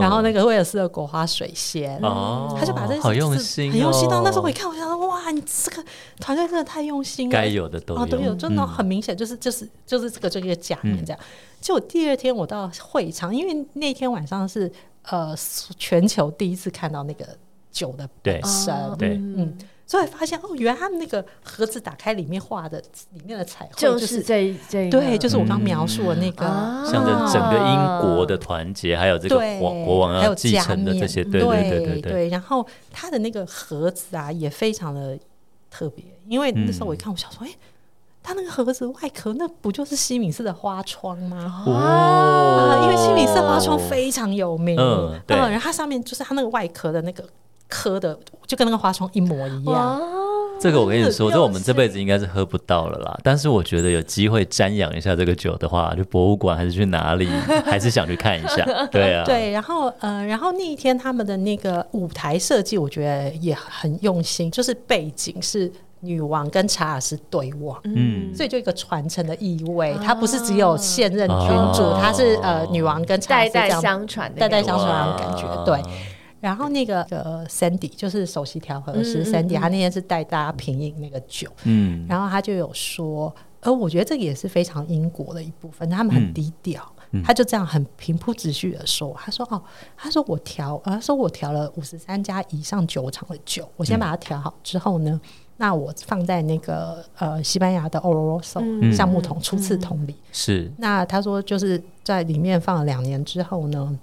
[0.00, 5.84] 然后那个威尔斯的国花水仙，他就把这些好用心，很用心到那时候我一看，我想说哇，你这个
[6.20, 11.20] 团队真的太用心了，该有的都有，都有，真的很明显就是就是就是这个这个假面这样。
[11.60, 14.70] 就我第二天我到会场，因为那天晚上是
[15.08, 15.34] 呃
[15.76, 17.26] 全球第一次看到那个
[17.70, 19.56] 酒的本身，对，嗯。
[19.92, 26.46] 所以发现哦，原来他们那个盒子打开里面画的里面的彩绘就是这这对，就是我刚描述的那个，
[26.90, 32.28] 象征整个英国的团结，还有这个国国王要继承的这些，对对对对对。
[32.30, 35.18] 然后他的那个盒子啊，也非常的
[35.70, 37.50] 特别，因为那时候我一看，我想说，哎。
[38.24, 41.64] 它那个盒子外壳，那不就是西敏寺的花窗吗？
[41.66, 44.78] 哦，因为西敏寺花窗非常有名。
[44.78, 45.36] 嗯，对。
[45.36, 47.24] 然后它上面就是它那个外壳的那个
[47.72, 50.00] 刻的，就跟那个花窗一模一样。
[50.60, 53.18] 这个我跟你说，这我们这辈子应该是喝不到了啦。
[53.24, 57.26] 但是我觉得有机会瞻仰一下这个酒的话，就博物馆还是去哪里，
[57.64, 58.64] 还是想去看一下。
[58.92, 59.24] 对啊。
[59.24, 65.72] 对，然后呃，然后那一天他们的那个舞台设计，我觉得也很用心，就是背景是。
[66.04, 75.80] 女王跟查尔斯对望，嗯，所以就一个传承的意味，它不是只有现任君主，它是呃女王跟查尔斯这样代代相传，代代相传的感觉，对。
[76.42, 86.82] 然后那个呃 Sandy 就是首席调和师 Sandy，他那天是带大家品饮那个酒，嗯，然后他就有说，呃，我觉得这个也是非常英国的一部分，他们很低调。
[87.22, 89.62] 他就这样很平铺直叙的说：“他说哦，
[89.98, 95.20] 他说我调，他说我调了五十三家以上酒厂的酒，我先把它调好之后呢，
[95.58, 100.16] 那我放在那个呃西班牙的 Oloroso 橡木桶初次桶里。
[100.32, 103.98] 是，那他说就是在里面放了两年之后呢，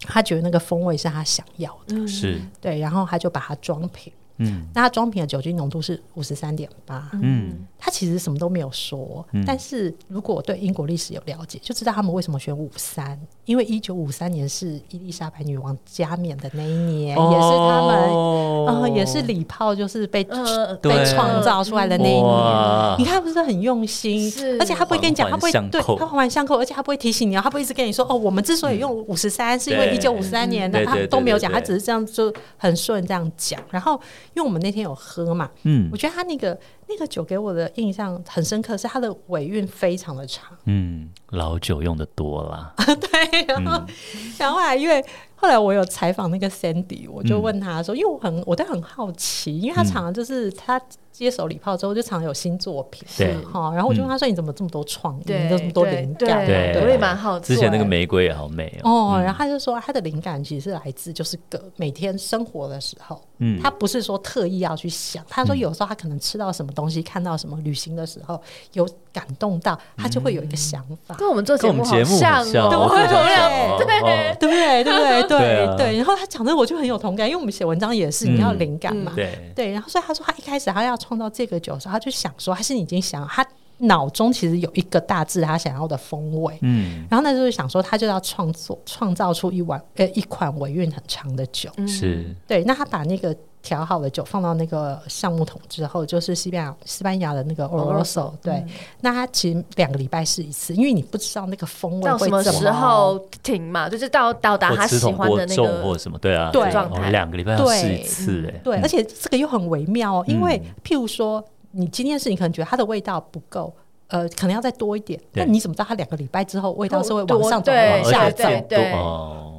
[0.00, 2.40] 他觉得那个风味是他想要的，是。
[2.60, 7.10] 对，然后他就把它装瓶。”嗯，那它装瓶的酒精浓度是五十三点八。
[7.22, 22.98] 嗯，他其实什么都没有说，嗯、但是如果对英国历史有了解，就知道他们为什么选五三，因为一九五三年是伊丽莎白女王加冕的那一年，哦、也是他们也是礼炮就是被、呃、被创造出来的那一年。
[22.98, 24.30] 你看，不是很用心？
[24.30, 24.56] 是。
[24.60, 34.00] 而且他不会跟你讲，他不会对他环环相扣，而且他不会提醒你，他不会一直跟你说哦，我们之所以用五十三，是因为一九五三年的，他都没有讲，他只是这样就很顺这样讲，然后。
[34.34, 43.86] 因为我们那天有喝嘛，嗯，我觉得他那个那个酒给我的印象很深刻，是它的尾韵非常的长，嗯，老酒用的多了， 对，然后、嗯、
[44.38, 45.04] 然后后来因为。
[45.40, 53.72] 后来我有采访那个 Sandy，我就问他说：“因为我很，我都很好奇，因为他常常就是他接手礼炮之后，就常常有新作品，对哈。
[53.72, 57.54] 然后我就问他说：‘你怎么这么多创意，这么多灵感？’对，我也蛮好奇。
[57.54, 59.16] 之前那个玫瑰也好美哦。
[59.22, 65.24] 然后他就说他的灵感其实是来自就是个每天生活的时候，嗯，他不是说特意要去想。
[65.28, 68.40] 他说有时候他可能吃到什么东西，看到什么，旅行的时候
[68.72, 71.14] 有感动到，他就会有一个想法。
[71.16, 74.00] 跟我们做节目好像，对对？
[74.38, 74.38] 对对？
[74.38, 83.44] 对。”对、对、对，然后他讲的我就很有同感，因为我们写文章也是你要灵感嘛，嗯、对对，然后所以他说他一开始他要创造这个酒的时候，他就想说，他是你已经想他
[83.78, 92.34] 脑中其实有一个大致他想要的风味，嗯，然后那时候想说他就要创作创造出一碗呃一款尾韵很长的酒，是。
[92.46, 93.34] 对，那他把那个。
[93.60, 98.68] 调好的酒放到那个橡木桶之后，就是西班牙西班牙的那个 Oloroso，对，嗯、
[99.00, 106.70] 那他其实两个礼拜试一次，因为你不知道那个风味会什么时候停嘛，就是到到达他喜欢的那个或什么，对啊，对，
[107.10, 113.72] 两个礼拜要试一次，哎，对，而且这个又很微妙哦，因为譬如说你今天是你可能觉得它的味道不够，
[114.08, 118.44] 呃，可能要再多一点，那你怎么知道它两个礼拜之后味道是会往上走，往下走？
[118.68, 118.94] 对，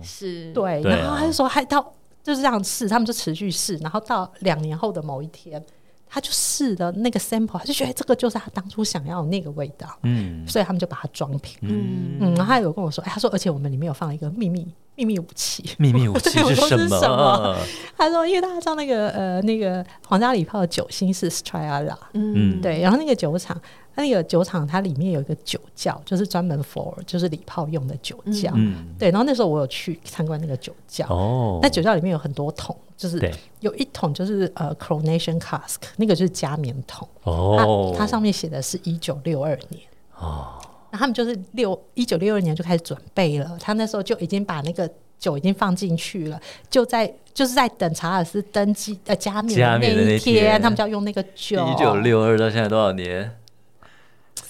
[0.03, 1.93] 是，对，然后他就说还到。
[2.21, 5.63] 就是这样试，他们就持续试，然后到两年后的某一天，
[6.09, 12.17] 他就试的那个 sample，他就觉得这个就是他当初想要的那个味道，嗯，所以他们就把它装瓶，嗯。
[12.19, 17.55] 嗯，然后他有跟我说，哎，他说，而且我们里面有放一个秘密秘密武器，秘密武器是什么？
[17.95, 23.55] 他说，因为大家知道那个呃那个皇家礼炮的酒心是 Strala，嗯，对，然后那个酒厂。
[23.95, 28.51] 那个酒厂它里面有一个酒窖，就是专门 for 就是礼炮用的酒窖。
[28.55, 29.09] 嗯，对。
[29.11, 31.05] 然后那时候我有去参观那个酒窖。
[31.09, 31.59] 哦。
[31.61, 37.07] 那酒窖里面有很多桶，就是有一桶就是呃 coronation cask，那个就是加冕桶。
[37.23, 37.93] 哦。
[37.97, 39.83] 它上面写的是一九六二年。
[40.17, 40.53] 哦。
[40.91, 51.63] 那他们就是六一九六二年就开始准备了，他那时候就已经把那个酒已经放进去了，就在就是在等查尔斯登基呃加冕的那一天他们就要用那个酒。
[51.67, 53.38] 一九六二到现在多少年？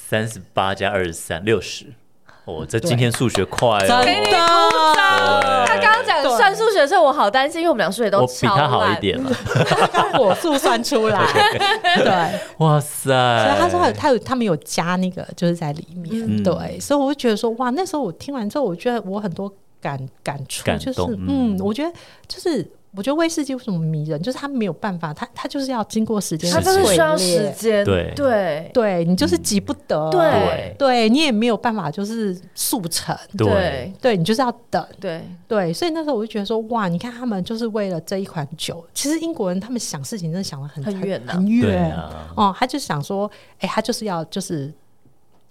[0.10, 1.86] 三十八加二十三，六十。
[2.45, 4.02] 哦，这今天数学快哦！
[4.04, 5.06] 给你鼓掌。
[5.67, 9.32] 他刚刚讲算数学的时候，我好担心，因为我们俩数学都比他好一点了。
[10.17, 11.24] 火速算出来，
[12.02, 13.12] 对，哇塞！
[13.45, 16.41] 所以他说他有他有他们有加那个，就是在里面。
[16.41, 21.93] 对，所以我就觉得说，哇，那时候我听完之后，我觉得我很多感感触，就是嗯，我觉得
[22.28, 28.12] 就是我觉得威士忌为什么迷人，就是它没有办法，它它就是要经过时间，它就是需要时间，对。
[28.15, 28.71] 对。
[28.73, 30.75] 对，你就是急不得，对。
[30.78, 33.93] 对，你也没有办法就是速成，对。
[34.02, 35.21] 对，你就是要等，对。
[35.47, 41.95] 对，所以那时候我就觉得说，哇，你看他们就是为了这一款酒，其实英国人他们想事情真的想的很很远很远。
[42.36, 44.74] 哦，他就想说，哎，他就是要就是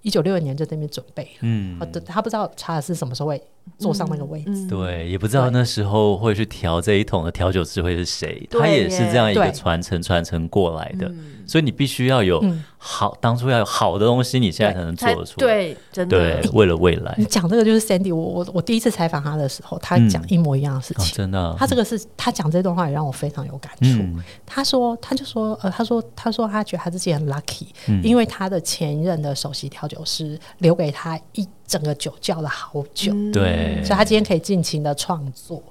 [0.03, 3.43] 一九六二年就在那边准备，嗯，他不知道查尔斯什么时候会。
[3.77, 11.13] 坐上那个位置，嗯嗯、对，也不知道那时候会去调这一桶的调酒师会是谁，他也是这样一个传承传承过来的，
[11.49, 12.41] 所以你必须要有
[12.77, 15.47] 好，当初要有好的东西，你现在才能做得出来。
[15.47, 16.41] 对，真的。
[16.41, 17.13] 对，为了未来。
[17.19, 21.57] 你讲这个就是 Sandy，我我我第一次采访他的时候，他讲一模一样的事情，真的。
[21.59, 24.05] 他这个是他讲这段话也让我非常有感触。
[24.47, 27.67] 他说，他就说，呃，他说，他说他觉得他自己很 lucky，
[28.05, 31.49] 因为他的前一任的首席调酒师留给他一。
[31.69, 35.63] 整个酒窖的好酒，对，所以他今天可以尽情的创作。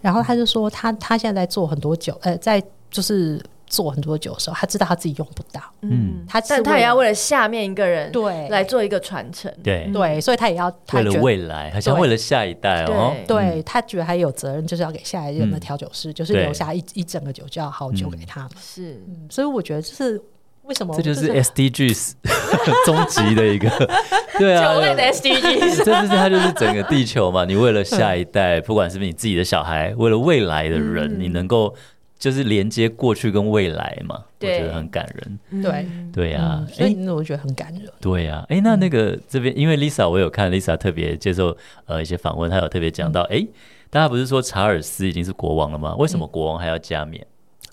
[0.00, 2.60] 然后他就说他，他他现在在做很多酒，呃，在
[2.90, 3.40] 就是
[3.74, 8.48] 做很多酒的时候，他知道他自己用不到，嗯，他但他也要为了下面一个人对。
[8.48, 9.90] 来做一个传承，对。
[9.92, 13.60] 对，所以他也要为了未来，好像为了下一代哦，对。
[13.64, 20.22] 他觉得他有责任，就是要给下一任的调酒师，就是留下一一整个酒窖好酒给他们，是，所以我觉得就是。
[20.64, 20.96] 为什么？
[20.96, 22.12] 这就是 SDGs
[22.86, 23.68] 终极的一个，
[24.38, 27.44] 对啊，酒类的 SDGs，这就是它就是整个地球嘛。
[27.44, 31.74] 你为了下一代， 不管是不是你自己的小孩，为了未来的人，你能够
[32.24, 35.62] 就是连接过去跟未来嘛，我觉得很感人。
[35.62, 37.82] 对对呀，所以我觉得很感人。
[38.00, 41.54] 对呀，哎，那那个这边，因为 Lisa 我有看 Lisa 特别接受
[41.84, 43.46] 呃一些访问，她有特别讲到，哎，
[43.90, 45.94] 大家不是说查尔斯已经是国王了吗？
[45.96, 47.26] 为什么国王还要加冕？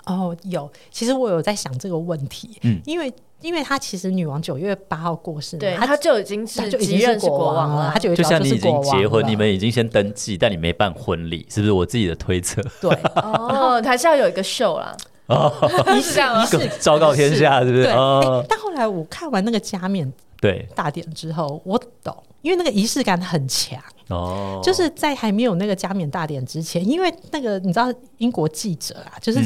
[0.05, 11.71] 哦，有，其实我有在想这个问题，嗯，因为因为他其实女王九月八号过世，对，他就已经是即任是国王了，他就就像你已经结婚，你们已经先登记，但你没办婚礼，是不是？
[11.71, 12.91] 我自己的推测，对，
[13.21, 14.95] 哦，还是要有一个秀啦，
[15.27, 15.51] 哦，
[15.95, 17.71] 仪式仪式昭告天下，是。
[17.71, 17.85] 不是？
[17.87, 20.67] 哦，但后来我看完那个加冕对。
[20.75, 23.79] 大典之后，我懂，因为那个仪式感很强。
[24.09, 29.39] 哦，就是在还没有那个加冕大典之前，因为那个你知道英国记者啊，就是。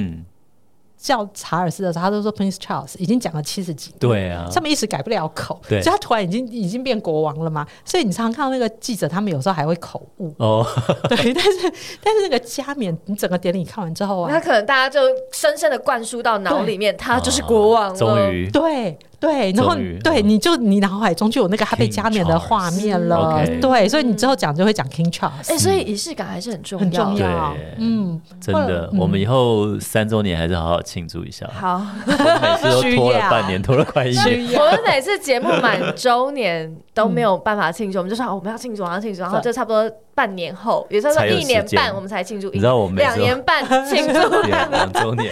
[1.05, 10.33] 叫查尔斯的时候，他都说 Prince Charles 已经讲了七十几年，对啊，上面一时改不了口，对，所以他突然已经已经变国王了嘛，所以你常常看到那个记者，他们有时候还会口误。
[10.39, 10.65] 哦，
[11.07, 14.99] 对，但是但是那个加冕，你整个典礼看完之后啊，那可能大家就
[15.31, 18.97] 深深的灌输到脑里面，他就是国王了，终于，对。
[19.26, 23.43] 对，然后对，你就你脑海中就有那个他被加冕的画面了。
[23.59, 25.51] 对，所以你之后讲就会讲 King Charles。
[25.51, 27.55] 哎，所以仪式感还是很重要，很重要。
[27.78, 31.49] 嗯，真的，我们以后三周年还是好好庆祝一下。
[31.53, 32.13] 好，每
[32.57, 34.59] 次都拖了半年， 拖了快一年。
[34.59, 42.49] 我们每次节目满周年都没有办法庆祝，我们就说我们要庆祝，我们要庆祝，然后 就差不多半年后，也就是说一年半我们才庆祝。
[42.51, 45.32] 你知道我们两年半 庆祝两周年。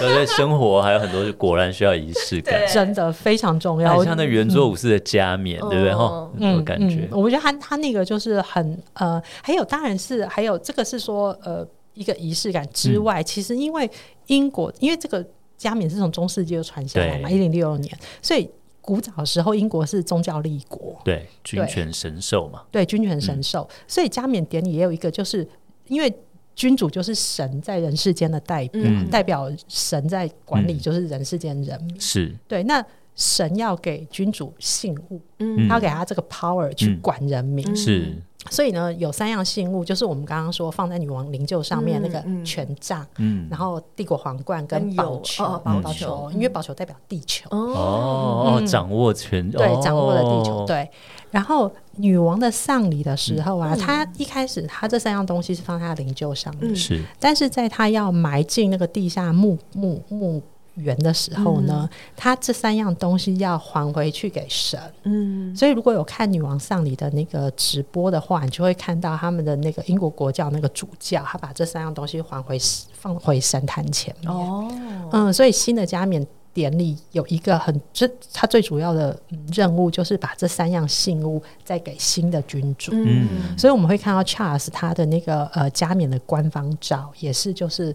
[0.00, 4.02] 对，生活还有很多，果然需要仪式感，真的非常重要。
[4.02, 5.94] 像那圆桌武士的加冕，对不对？
[5.94, 7.08] 哈，有感觉。
[7.12, 13.88] 我觉得他他那个就是很呃，还有当然是还有这个是说呃一个仪式感之外，其实因为
[14.26, 15.24] 英国因为这个
[15.56, 18.50] 加冕是从中世纪就传下来嘛，一零六六年，所以
[18.84, 25.48] 古早的时候英国是宗教立国，对，君权神授嘛，对，君权神授，所以加冕典礼也有一个，就是
[25.88, 26.14] 因为。
[26.56, 31.82] 君主就是神在人世间的代表，嗯、代表神在管理，就是人世间人。
[31.82, 32.00] 民。
[32.00, 32.80] 是、嗯、对，那
[33.16, 37.68] 神要给君主信物，嗯，他要给他这个 power 去管人民。
[37.68, 38.16] 嗯、是，
[38.50, 47.48] 所以呢，有三样信物，就是我们刚刚说放在女王灵柩上面那个权杖，嗯，然后帝国皇冠跟宝球，哦宝球，因为宝球代表地球。
[47.50, 50.88] 哦，掌握权，对，掌握了地球，对。
[51.30, 57.02] 然后女王的丧礼的时候啊，她一开始她这三样东西是放在她灵柩上面，是。
[57.18, 60.40] 但是在她要埋进那个地下墓墓墓
[60.74, 64.78] 园的时候呢，他这三样东西要还回去给神。
[65.04, 65.54] 嗯。
[65.54, 72.58] 所以如果有看女王丧礼的那个直播的话，你就会看到他们的那个英国国教那个主教，他把这三样东西还回
[72.92, 74.30] 放回神坛前面。
[74.30, 74.68] 哦。
[75.12, 76.26] 嗯，所以新的加冕。
[76.54, 79.18] 典礼有一个很，这他最主要的
[79.52, 82.92] 任务就是把这三样信物再给新的君主。
[82.94, 87.92] 嗯，所以我们会看到 Charles 他的那个呃加冕的官方照，也是就是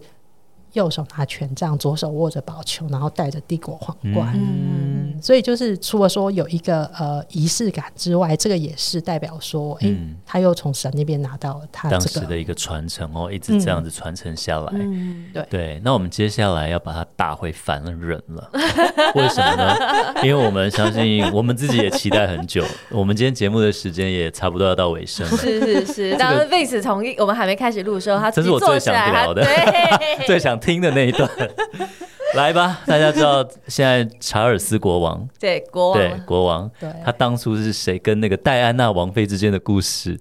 [0.79, 4.31] 右手拿权杖，左手握着宝球，然后戴着帝国皇冠。
[4.33, 14.71] 嗯，所以就是除了说有一个呃仪式感之外，这个也是代表说，哎、嗯，他又从神那边拿到了他、这个、当时的一个传承哦，一直这样子传承下来。
[14.73, 15.81] 嗯，对对。
[15.83, 18.49] 那我们接下来要把它打回凡人了，
[19.15, 19.75] 为什么呢？
[20.23, 22.63] 因为我们相信，我们自己也期待很久。
[22.89, 25.37] 我们今天节目的时间也差不多要到尾声了。
[25.37, 26.15] 是是是。
[26.17, 29.45] 当然，Vince 从一我们还没开始录的时候，他这是我最想聊的，
[30.27, 31.29] 最想听的那一段。
[32.35, 40.15] 来吧，大家知道现在查尔斯国王，对国王，对国王，对他当初是谁跟那个戴安娜王妃之间的故事？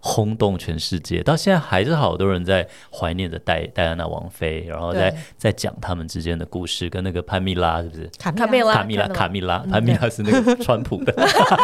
[0.00, 8.10] 轰动全世界，到现在还是好多人在怀念着戴戴安娜王妃，然后在在讲他们之间的故事，跟那个潘蜜拉是不是？
[8.18, 11.12] 卡卡蜜拉，卡蜜拉，卡蜜拉，潘蜜拉是那个川普的，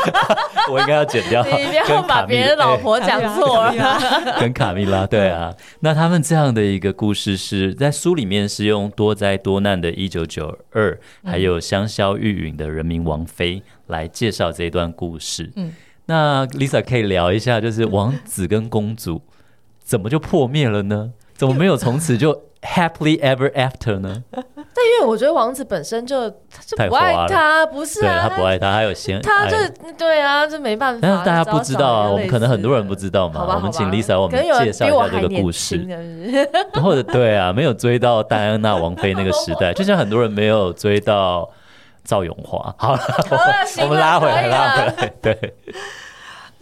[0.70, 1.44] 我应该要剪掉。
[1.46, 1.50] 你
[1.86, 3.72] 不要把别人老婆讲错了。
[4.40, 15.50] 跟卡蜜拉，对啊，那他们这样的一个故事是在书里面是用多灾多难的一九九二，还有香消玉殒的人民王妃来介绍这一段故事。
[15.56, 15.72] 嗯。
[16.12, 19.22] 那 Lisa 可以聊一下，就是王子跟公主
[19.82, 21.12] 怎么就破灭了呢？
[21.34, 24.22] 怎么没有从此就 happily ever after 呢？
[24.30, 28.28] 但因为我觉得王子本身就就不爱他，不是啊？
[28.28, 29.56] 他不爱他，还有先他就
[29.96, 31.00] 对啊，这没办法。
[31.00, 33.54] 但是大家不知道啊，我们可能很多人不知道嘛。
[33.54, 35.82] 我们请 Lisa 我们介绍一下这个故事，
[36.74, 41.48] 或者对啊，没有追到戴安娜王妃那个时代，就像很多人没有追到。
[42.04, 43.00] 赵永华，好了，
[43.80, 45.12] 我们 拉回来，拉回来。
[45.22, 45.54] 对，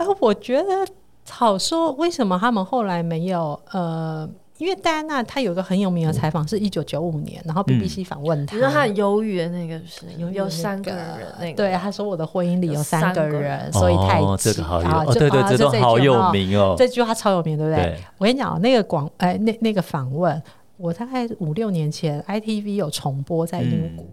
[0.00, 0.86] 呃，我觉得
[1.28, 3.60] 好说，为什么他们后来没有？
[3.70, 4.26] 呃，
[4.56, 11.06] 因为戴安娜她有一个很有名的采访，是一九九五年，然后 BBC 访问她，你说她很忧郁的那个是有有三个人，
[11.38, 11.52] 那个。
[11.54, 13.22] 对，她说我的婚姻里有三个。
[13.28, 14.50] 人，所以太急。
[14.50, 17.96] 这个好有，对对，这都好有名哦，这句话超有名，对不对？
[18.16, 20.42] 我跟你讲，那个广，哎，那那个访问，
[20.78, 24.06] 我大概五六年前 ITV 有重播在英国。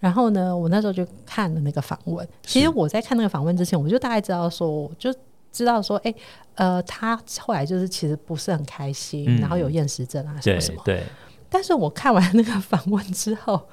[0.00, 2.26] 然后呢，我那时候就看了那个访问。
[2.42, 5.14] 其实我在看那个访问之前，我就大概知道说，就
[5.52, 6.14] 知道说，哎，
[6.54, 10.82] 呃，他后来就是其实不是很开心，嗯、然后有厌食症啊什么什么。
[10.84, 10.96] 对。
[10.96, 11.04] 对，
[11.48, 13.68] 但是我看完那个访问之后，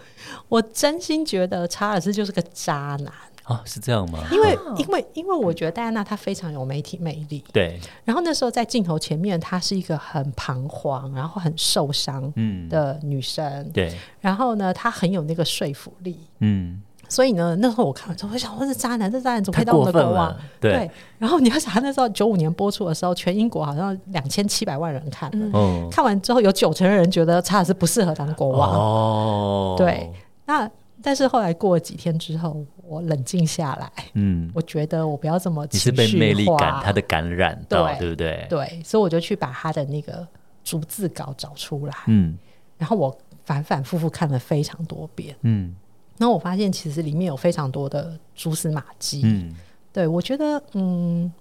[0.49, 3.13] 我真心觉得查尔斯就是个渣男。
[3.47, 4.19] 哦，是这样吗？
[4.29, 7.41] 因为，因为，因为我觉得戴安娜她非常有媒体魅力。
[7.53, 7.79] 对。
[8.03, 12.31] 然后那时候在镜头前面，她是一个很彷徨，然后很受伤
[12.69, 13.45] 的女生。
[13.45, 13.97] 嗯、对。
[14.19, 16.19] 然后呢，她很有那个说服力。
[16.39, 16.81] 嗯。
[17.07, 20.35] 所以呢，那时候我看完之后，我想，我是渣男，这渣男怎么可以当我们的国王？
[20.59, 20.91] 对，对。
[21.17, 25.49] 然后你要想，那时候九五年播出的时候，全英国好像两千七百万人看了。
[25.53, 25.87] 嗯。
[25.89, 28.71] 看完之后，有九成的人觉得查尔斯不适合当国王。
[28.71, 29.75] 哦。
[29.77, 30.11] 对。
[30.45, 30.69] 那。
[30.99, 32.57] 但是后来过了几天之后，
[32.87, 38.47] 我冷静下来，嗯，我觉得我不要这么情绪化，你是被魅力感他的感染到，对，对不对？
[38.49, 40.25] 对，所以我就去把他的那个
[40.63, 42.37] 逐字稿找出来，嗯，
[42.77, 45.75] 然后我反反复复看了非常多遍，嗯，
[46.17, 49.53] 然后我发现其实里面有非常多的蛛丝马迹，嗯，
[49.91, 51.31] 对，我觉得，嗯，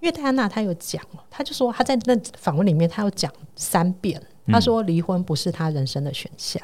[0.00, 6.62] 因为戴安娜她有讲，她就说她在那访问里面，她有讲三遍，她说离婚不是她人生的选项。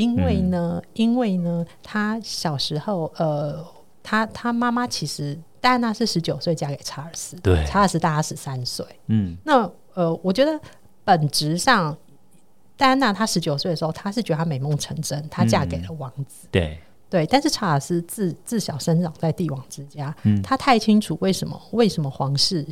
[0.00, 3.64] 因为呢，嗯、因为呢，他小时候，呃，
[4.02, 10.58] 他他妈妈其实戴安娜是十九岁嫁给查尔斯，对，查尔斯大他十三岁，嗯，那呃，我觉得
[11.04, 11.96] 本质上，
[12.76, 16.78] 戴安娜她十九岁的时候，她是觉得她美梦成真，她嫁给了王子，嗯、对。
[17.10, 22.64] 对，但是查尔斯自自小生长在帝王之家，嗯、他太清楚为什么为什么皇室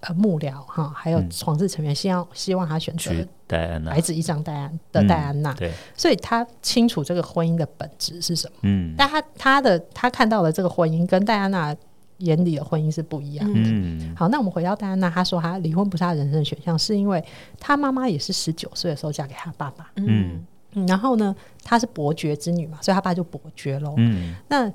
[0.00, 3.12] 呃幕僚哈，还有皇室成员希望希望他选择
[3.46, 3.92] 戴安娜。
[3.92, 11.72] 白纸一张戴安的戴安娜，对，所以他清楚这个婚姻的本质是什么，嗯，但他他的他看到的这个婚姻跟戴安娜
[12.18, 17.24] 眼里的婚姻是不一样的，嗯，好，那我们回到戴安娜，她说她离婚不是她人生的选项，是因为
[17.60, 20.44] 她妈妈也是十九岁的时候嫁给她爸爸，嗯。
[20.74, 23.94] 嗯、然后呢，她是伯爵之女嘛，所以她爸就伯爵喽。
[23.96, 24.70] 嗯，那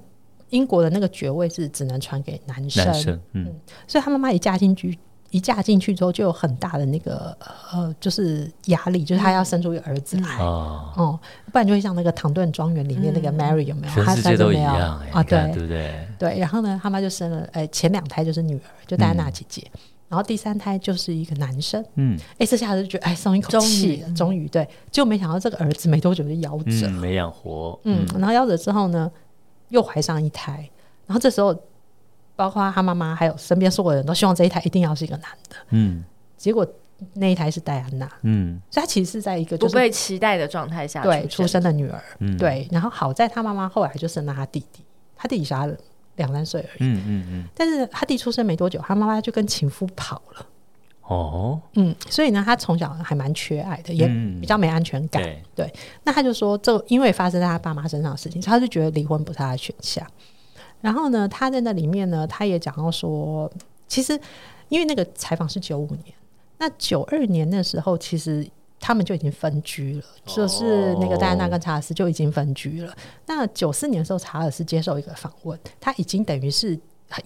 [0.50, 2.86] 英国的那个爵位是只能传给男生。
[2.86, 3.56] 男生，嗯，嗯，
[3.88, 4.98] 所以她妈妈一嫁进去，
[5.30, 7.38] 一嫁进去之后就有很大的那个
[7.72, 10.38] 呃，就是压力，就是她要生出一个儿子来。
[10.40, 11.20] 哦、嗯嗯，
[11.52, 13.94] 不然就会像那个唐顿庄园里面那个 Mary 有没有？
[13.94, 14.76] 全世界都一样
[15.12, 16.08] 啊，对对不对？
[16.18, 19.70] 对，然后呢，他妈就生了，哎，前两胎就是女儿，就戴安娜姐姐。
[20.10, 29.12] 嗯然后第三胎就是一个男生，嗯，哎，这下子就觉得哎松一口气，终于对，就没想到这个儿子没多久就夭折，嗯，没养活，嗯，然后夭折之后呢，
[29.68, 30.68] 又怀上一胎，
[31.06, 31.56] 然后这时候
[32.36, 36.04] 包括他妈妈还有身边所有人都希望这一胎一定要是一个男的，嗯，
[36.36, 36.66] 结果
[37.14, 42.02] 那一胎是戴安娜，嗯，所以他其实是在一个不被期待的状态下对出生的女儿，
[42.40, 44.84] 对，然后好在她妈妈后来就生了她弟弟，
[45.16, 45.78] 她弟弟是他的。
[46.20, 50.46] 两三岁而已，嗯嗯嗯，但是他弟出生没多久，他妈妈就跟情夫跑了，
[51.02, 54.08] 哦，嗯，所以呢，他从小还蛮缺爱的，也
[54.40, 55.24] 比较没安全感。
[55.24, 60.06] 嗯、对，对，那他就说，这因为发生在他爸妈身上的事情，他就觉得离婚不是他的选项。
[60.82, 63.52] 然后呢，他在那里面呢，他也讲到说，
[63.88, 64.20] 其实
[64.70, 66.16] 因为那个采访是九五年，
[66.60, 68.48] 那九二年那时候，其实
[68.80, 72.94] 他们就已经分居了，哦、就是那个戴安娜跟查尔斯就已经分居了。
[73.26, 76.80] 那九四年的时候，查尔斯接受一个访问，他已经等于是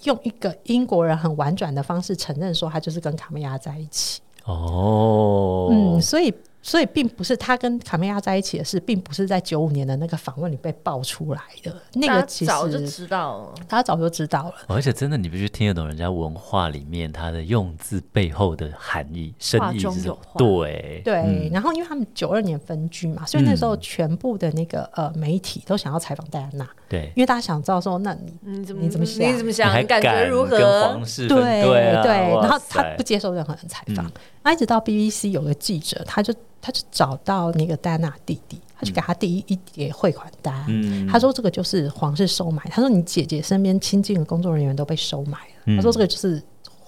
[0.04, 4.22] 用一个英国人很婉转的方式承认说，他就是跟卡梅拉在一起。
[4.46, 6.34] 哦，嗯，所以。
[6.64, 11.76] 所以并不是他跟卡梅拉在一起的事，并不是在九五年的那个访问里被爆出来的。
[11.96, 14.54] 那个其实早就知道了，他早就知道了。
[14.68, 20.18] 而且真的，你必须听得懂人家文化里面他的用字背后的含义、深意是什么。
[20.38, 26.66] 对对、嗯，然后因为他们九二年分居嘛，所以那时候全部的那个呃媒体都想要采访戴安娜。
[26.94, 29.34] 对，因为大家想知道说，那你你怎么你怎么想？
[29.34, 29.80] 你怎么想？
[29.80, 30.58] 你感觉如何？
[30.58, 34.12] 跟皇室对对、啊、对，然后他不接受任何人采访。
[34.44, 36.34] 那、嗯、一直到 BBC 有个记者，他就。
[36.66, 41.06] 他就找到那个戴安娜弟弟，他就给他第一一叠汇款单、嗯。
[41.10, 42.64] 他说这个就是皇室收买。
[42.72, 45.54] 他说你姐姐身边亲近的工作人员都被收买了。
[45.66, 46.42] 嗯、他说这个就是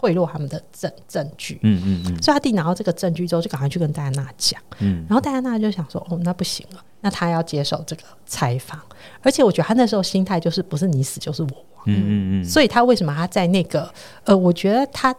[0.06, 1.60] 贿赂他们的证证据。
[1.64, 2.22] 嗯嗯嗯。
[2.22, 4.62] 所以他弟拿到这个证据之后，就赶快去跟戴安娜讲。
[4.80, 5.04] 嗯。
[5.10, 8.80] 然后戴安娜就想说：“哦，那不行了，那他要接受这个采访。
[9.22, 11.84] 而且我觉得他那时候心态就是不是你死就是我亡。
[11.88, 12.46] 嗯嗯嗯。
[12.46, 13.92] 所以他为什么他在那个
[14.26, 15.16] 呃，我觉得他。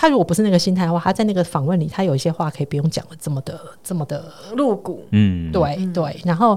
[0.00, 5.04] 他如果不是那个心态的话，他在那个访问里，他有一些话可以不用讲的这么的这么的露骨。
[5.10, 6.20] 嗯，对对。
[6.24, 6.56] 然后，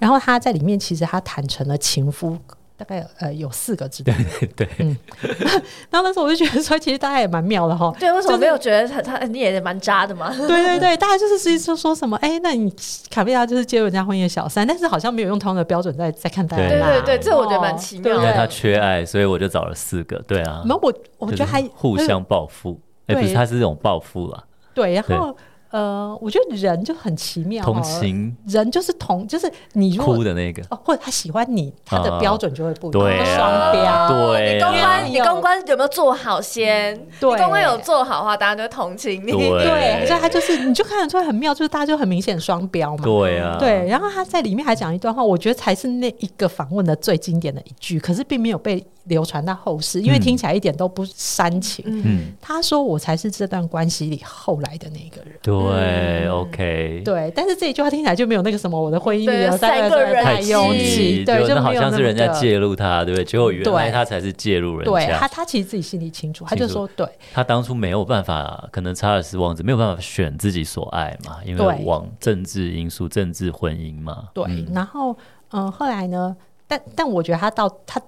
[0.00, 2.36] 然后他在里面其实他坦诚了情夫。
[2.76, 4.96] 大概有呃有四个字，对对对，嗯，
[5.90, 7.94] 然后那时候我就觉得说，其实大家也蛮妙的哈。
[8.00, 10.28] 对，为什么没有觉得他他你也蛮渣的嘛？
[10.34, 12.72] 对对对，大家就是实际说说什么，哎，那你
[13.10, 16.56] 卡贝拉就是接入人家婚姻的小三，但是好像没有用同样的标准在在看待。
[16.56, 18.22] 对对对，这我觉得蛮奇妙的。
[18.22, 20.62] 因为他缺爱，所以我就找了四个，对啊。
[20.66, 24.44] 那我我觉得还互相报复，哎，不是，他是这种报复了。
[24.74, 25.36] 对，然后。
[25.74, 34.08] 呃，我觉得人就很奇妙，同情人就是同，就是你哭的那个，哦，或者他喜欢你，他的标准就会不一样，双标。
[34.08, 36.96] 对，你公关，你公关有没有做好先？
[37.18, 39.32] 对，你公关有做好的话，大家就会同情你。
[39.32, 43.02] 对，所以他就是，你就看得出来很妙，就是大家就很明显双标嘛。
[43.02, 43.84] 对啊，对。
[43.88, 48.86] 然后他在里面还讲一段话，我觉得才是那一个访问的最经典的一句，可是并没有被。
[49.04, 51.84] 流传到后世，因为听起来一点都不煽情。
[51.86, 57.32] 嗯，他说：“我才是这段关系里后来的那个人。”对、嗯、，OK，对。
[57.34, 63.24] 但是这一句话听起来就没有那个什么，我的婚姻里有三个人太拥挤，对，就好像是人家介入他，对不对？
[63.24, 64.90] 结果原来他才是介入人家。
[64.90, 75.14] 对他，他其实自己心里清楚，他就说：“对，他当初没有办法，可能查尔斯王子没有办法选自己所爱嘛，因为往政治因素、政治婚姻嘛。”对，然后
[75.50, 76.34] 嗯，后来呢？
[76.66, 78.00] 但但我觉得他到他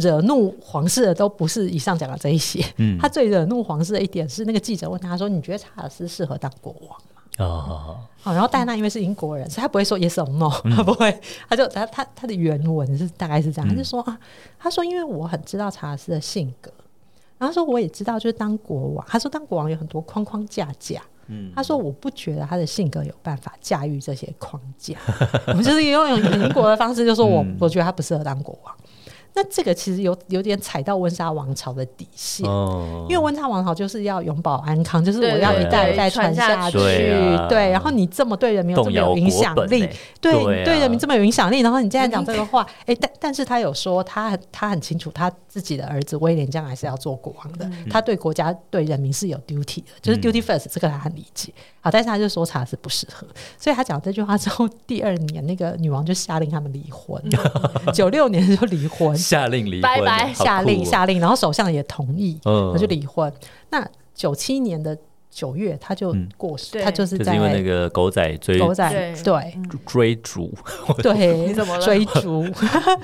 [0.00, 14.16] 惹怒皇室的都不是以上讲的这一些，嗯，他最惹怒皇室的一点是那个记者问他说：“你觉得查尔斯适合当国王吗？”哦，好，然后戴安娜因为是英国人，所以他不会说 yes or no，他不会，他就他他他的原文是大概是这样，他就说啊，
[14.58, 16.70] 他说因为我很知道查尔斯的性格，
[17.36, 21.02] 然后说我也知道就是当国王，他说当国王有很多框框架架。
[21.28, 24.96] 嗯，他说：“我不觉得他的性格有办法驾驭这些框架。
[25.48, 28.74] 我们就是用用英国的方式，就说我、嗯、我觉得他不适合当国王。”
[29.36, 36.78] 那这个其实有有点踩到温莎王朝的底线，哦、因为温莎王朝就是要永保安康，就是我要一代一代传下去，
[37.48, 37.70] 对。
[37.70, 39.88] 然后你这么对人民有这么有影响力，
[40.20, 51.52] 对对，对人民这么有影响力，然后你现在讲这个话，哎、嗯，但但是他有说他很他很清楚，他自己的儿子威廉将来是要做国王的，嗯、他对国家对人民是有 duty 的，就是 duty first，这个他很理解。
[51.80, 53.26] 好，但是他就说查尔斯不适合，
[53.58, 57.20] 所以他讲这句话之后，第二年那个女王就下令他们离婚，
[57.92, 59.14] 九六年就离婚。
[59.24, 63.32] 下令离婚，拜拜，下令、哦、下令，然后首相也同意，嗯，他就离婚。
[63.70, 64.96] 那九七年的
[65.30, 68.88] 九月，他就过世，嗯、他就是在、就是、因为那个狗仔追狗仔
[69.24, 69.52] 对
[69.84, 70.52] 追逐，
[71.02, 71.84] 对， 你怎么了？
[71.84, 72.46] 追逐？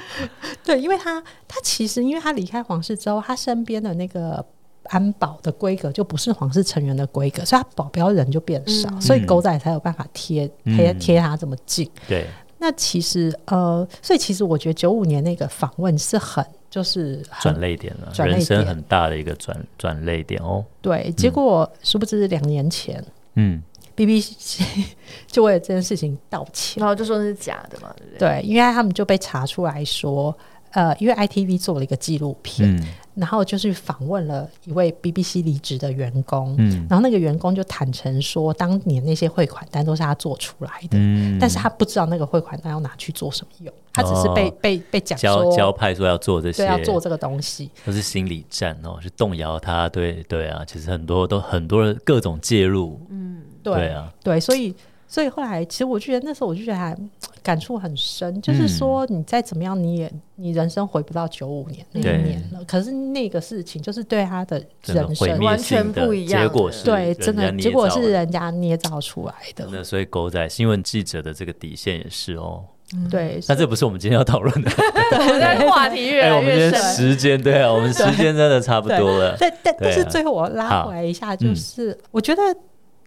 [0.65, 4.45] 对，因为他他其实因为他离开皇室之后，他身边的那个
[4.85, 11.91] 安保的规格就不是皇室成员的规格，所以他保镖人就变少，嗯、所以狗仔才有办法贴贴贴他这么近。
[12.07, 12.27] 对。
[12.61, 20.65] 那其实呃，所以其实我觉得九五年那个访问是很就是转泪点了，人生很大的一个转转泪点哦。
[20.81, 23.03] 对，结果殊不知两年前，
[23.35, 23.61] 嗯
[23.97, 24.63] ，BBC
[25.27, 28.19] 就为了这件事情道歉，然后就说是假的嘛，对不对？
[28.19, 30.37] 对，因为他们就被查出来说，
[30.71, 32.77] 呃，因为 ITV 做了一个纪录片。
[32.77, 32.87] 嗯。
[33.17, 54.75] 然后就是访问了一位 BBC 离职的员工，嗯，然后那个员工就坦诚说，当年那些汇款单都是他做出来的，嗯，但是他不知道那个汇款单要拿去做什么用，他只是被、哦、被被讲说交交派说要做这些，对，要做这个东西，都是心理战哦，是动摇他，对对啊，其实很多都很多人各种介入，嗯，对，对啊，对，所以。
[55.13, 56.97] 所以后来，其实我就觉得那时候我就觉得还
[57.43, 62.65] 感触很深，就是说你再怎么样，你也你人生回不到九五年那一年了。
[62.65, 69.67] 可是那个事情就是对他的人生完全不一样，结果是对，真的结果是人家捏造出来的。
[69.73, 72.63] 那所以狗仔新闻记者的这个底线也是哦，
[73.11, 73.41] 对。
[73.49, 74.71] 但这不是我们今天要讨论的，
[75.11, 76.81] 对，话题越来越深。
[76.95, 79.37] 时间对啊，我们时间真的差不多了。
[79.37, 82.43] 对，但但是最后我拉回来一下，就是我觉得。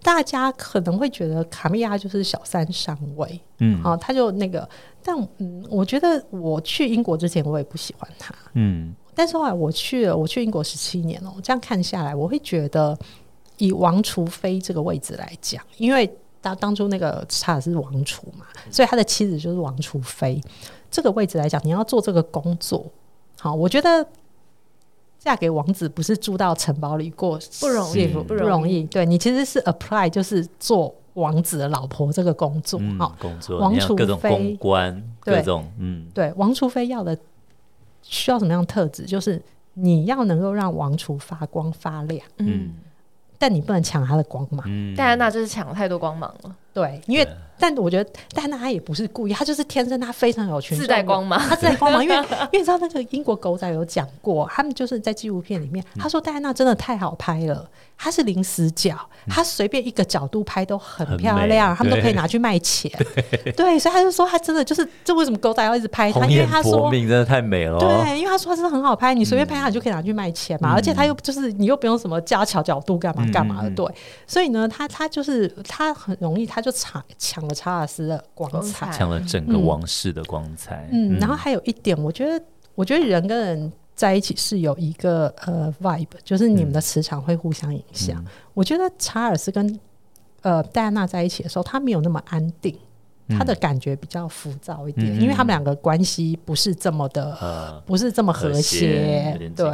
[0.04, 4.68] 大家可能会觉得卡米亚就是小三上位，嗯，好，他就那个，
[5.02, 12.96] 但嗯，我觉得我去英国之前我也不喜欢他，嗯，但是后来我去了，我去英国十七年了，我这样看下来，我会觉得
[13.58, 20.42] 以王储妃这个位置来讲，因为当当初那个查尔斯王储嘛，所以他的妻子就是王储妃，
[20.92, 22.86] 这个位置来讲，你要做这个工作，
[23.40, 24.06] 好，我觉得。
[25.24, 28.84] 嫁给王子不是住到城堡里过不容易，不容易。
[28.84, 33.58] 对，你其实是 apply 就是做王子的老婆这个工作啊，工作。
[33.58, 37.18] 王储妃公关各种嗯，对，王储妃要的
[38.02, 39.06] 需要什么样的特质？
[39.06, 39.42] 就是
[39.76, 42.74] 你要能够让王储发光发亮，嗯，
[43.38, 44.66] 但你不能抢他的光芒。
[44.94, 47.28] 戴安娜就是抢了太多光芒了，对，因为。
[47.60, 52.16] 但我觉得，戴安娜她也不是故意，她就是天生，她非常有群众自带光芒，她自带光芒，因为
[52.52, 57.66] 因为你知道那个英国狗仔有讲过，他们就是在纪录片里面，他说戴安娜真的太好拍了，
[57.96, 58.98] 她是零死角，
[59.30, 62.92] 她随便一个角度拍都很漂亮，他们都可以拿去卖钱，
[63.56, 66.26] 对， 所以他就说他真的就是，这为什么狗仔要一直拍他？
[66.26, 73.86] 因为他说命真的太美了，对，因为他说他真的很好拍，你随便拍他就可以拿去卖钱嘛，而且他又就是你又不用什么加巧角度干嘛干嘛的，对，
[74.28, 78.24] 所以呢，他他就是他很容易他就抢抢了查尔斯的。
[78.34, 80.88] 光彩抢了整个王室的光彩。
[80.92, 82.44] 嗯，嗯，然后还有一点，我觉得，
[82.74, 88.20] 我觉得人跟人在一起是有一个呃 vibe，就是你们的磁场会互相影响。
[88.24, 89.80] 嗯、我觉得查尔斯跟
[90.42, 92.76] 呃戴安娜在一起的时候，他没有那么安定，
[93.28, 99.38] 嗯、他的感觉比较浮躁一点，嗯、因为他们两个关系不是这么的，呃、不是这么和谐。
[99.56, 99.70] 对，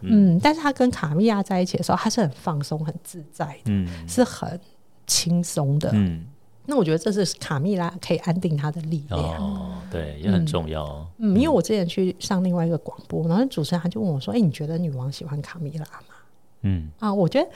[0.00, 4.58] 嗯，嗯，但是他跟卡米亚在一起的时候，他是很放松、很自在的，嗯、是很
[5.10, 6.24] 轻松的，嗯。
[6.66, 10.84] 那我觉得这是卡蜜拉可以安定他的力量，哦，对，也很重要。
[11.18, 16.14] 嗯，嗯，因为我之前去上另外一个广播，然后主持人他就问我说：“哎、欸，你觉得女王喜欢卡蜜拉吗？”
[16.62, 17.48] 嗯，啊，我觉得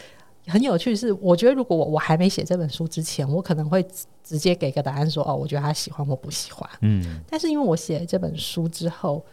[0.48, 3.86] 很有趣是，我觉得如果我我还没写这本书之前，我可能会
[4.24, 9.24] 直接给个答案说：“哦，我觉得他喜欢我不喜欢。”嗯，但是因为我写了这本书之后，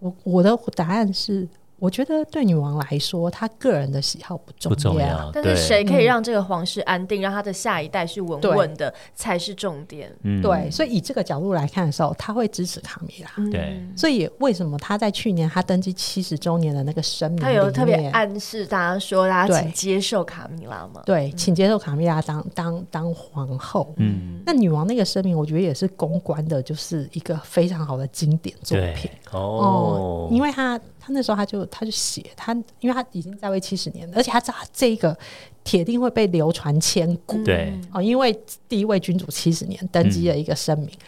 [0.00, 1.48] 我我的答案是。
[1.78, 10.10] 我觉得对女王来说，她个人的喜好不重要，重要，但是谁可以让这个皇室安定，嗯、让她的下一代是稳稳的，才是重点。
[10.22, 13.50] 嗯、对，所以以这个角度来看的时候，他会支持卡米拉。
[13.50, 21.02] 对、嗯，所以为什么他在去年他登基七十周年的那个声明，他有特别暗示大家说，大家请接受卡米拉吗？
[21.04, 23.92] 对，请接受卡米拉当当当皇后。
[23.98, 29.10] 嗯，那女王那个声明，我觉得也是公关的，就是一个非常好的经典作品。
[29.32, 30.80] 哦，哦，因为他。
[31.06, 35.16] 他那时候他就他就写他，因为他已经在位七十年了，而且他知道这个
[35.62, 37.40] 铁定会被流传千古。
[37.44, 37.72] 对。
[37.92, 38.36] 哦，因为
[38.68, 40.98] 第一位君主七十年登基了一个声明，嗯、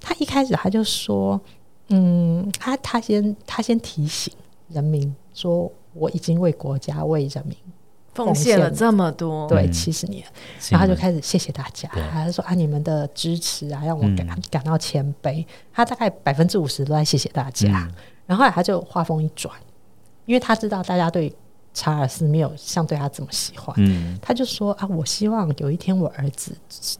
[0.00, 1.38] 他一开始他就说，
[1.88, 4.32] 嗯，他他先他先提醒
[4.70, 7.54] 人民说，我已经为国家为人民
[8.14, 15.44] 奉献了这么多，对七十年，嗯、然后他就开始谢谢大家，他就说啊，你们的支持啊，让我感、嗯、感到谦卑。
[15.70, 17.86] 他大概百分之五十都在谢谢大家。
[17.92, 17.94] 嗯
[18.26, 19.54] 然后后来他就话锋一转，
[20.26, 21.34] 因为他知道大家对
[21.72, 26.56] 查尔斯没有像对他这么喜欢，嗯，他就说啊，我希望有一天我儿子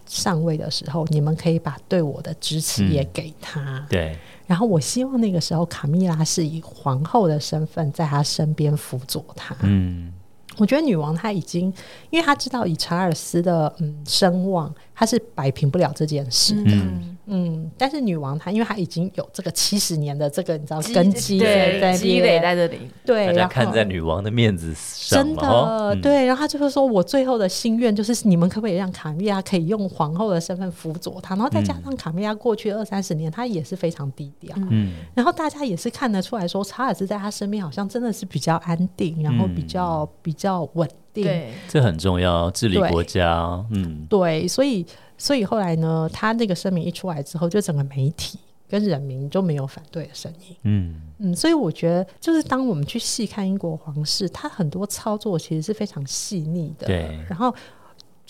[0.07, 4.19] 上位的时候，你们可以把对我的支持也给他，嗯、对。
[4.47, 10.13] 然后我希望那个时候卡蜜拉是以皇后的身份在他身边辅佐他，嗯。
[10.57, 11.65] 我觉得女王她已经，
[12.11, 16.71] 因为她知道以查尔斯的嗯声望，她是摆平不了这件事的。
[16.71, 26.27] 嗯，嗯，但是女王她，因为她已经有这个七十年的这个你知道根基在积累在这里，对，大家看在女王的面子上，真的对。
[26.27, 31.35] 然后她就会说，我最后的心愿就是你们可不可以让卡米亚可以用皇后的身份辅佐她？
[31.35, 34.55] 然后再加上卡米亚过去二三十年，她也是非常低调。
[34.71, 40.69] 嗯，然后大家也是看得出来说，查尔斯在她身边好像真的是比较安定，然后比较比较。
[40.75, 44.85] 稳定，对，这很重要，治理国家，嗯，对，所以，
[45.25, 50.57] 所以后来呢，他那个声明一出来之后，就整个媒体跟人民都没有反对的声音。
[50.65, 56.87] 嗯嗯，所以我觉得，就是当我们去细看英国皇室，他很多操作其实是非常细腻的。
[56.87, 57.55] 对，然后。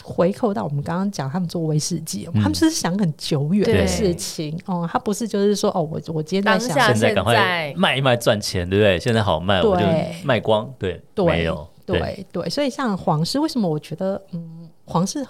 [0.03, 8.99] 回扣到我们刚刚讲，他们做威士忌，嗯、他们就是想很久远的事情哦，他不是就是说哦，我我今天在想现在赶快卖一卖赚钱，对不对？
[8.99, 9.87] 现在好卖，我就
[10.25, 15.25] 卖光，对，对没有，对对，对，所以像皇室，为什么我觉得嗯，皇室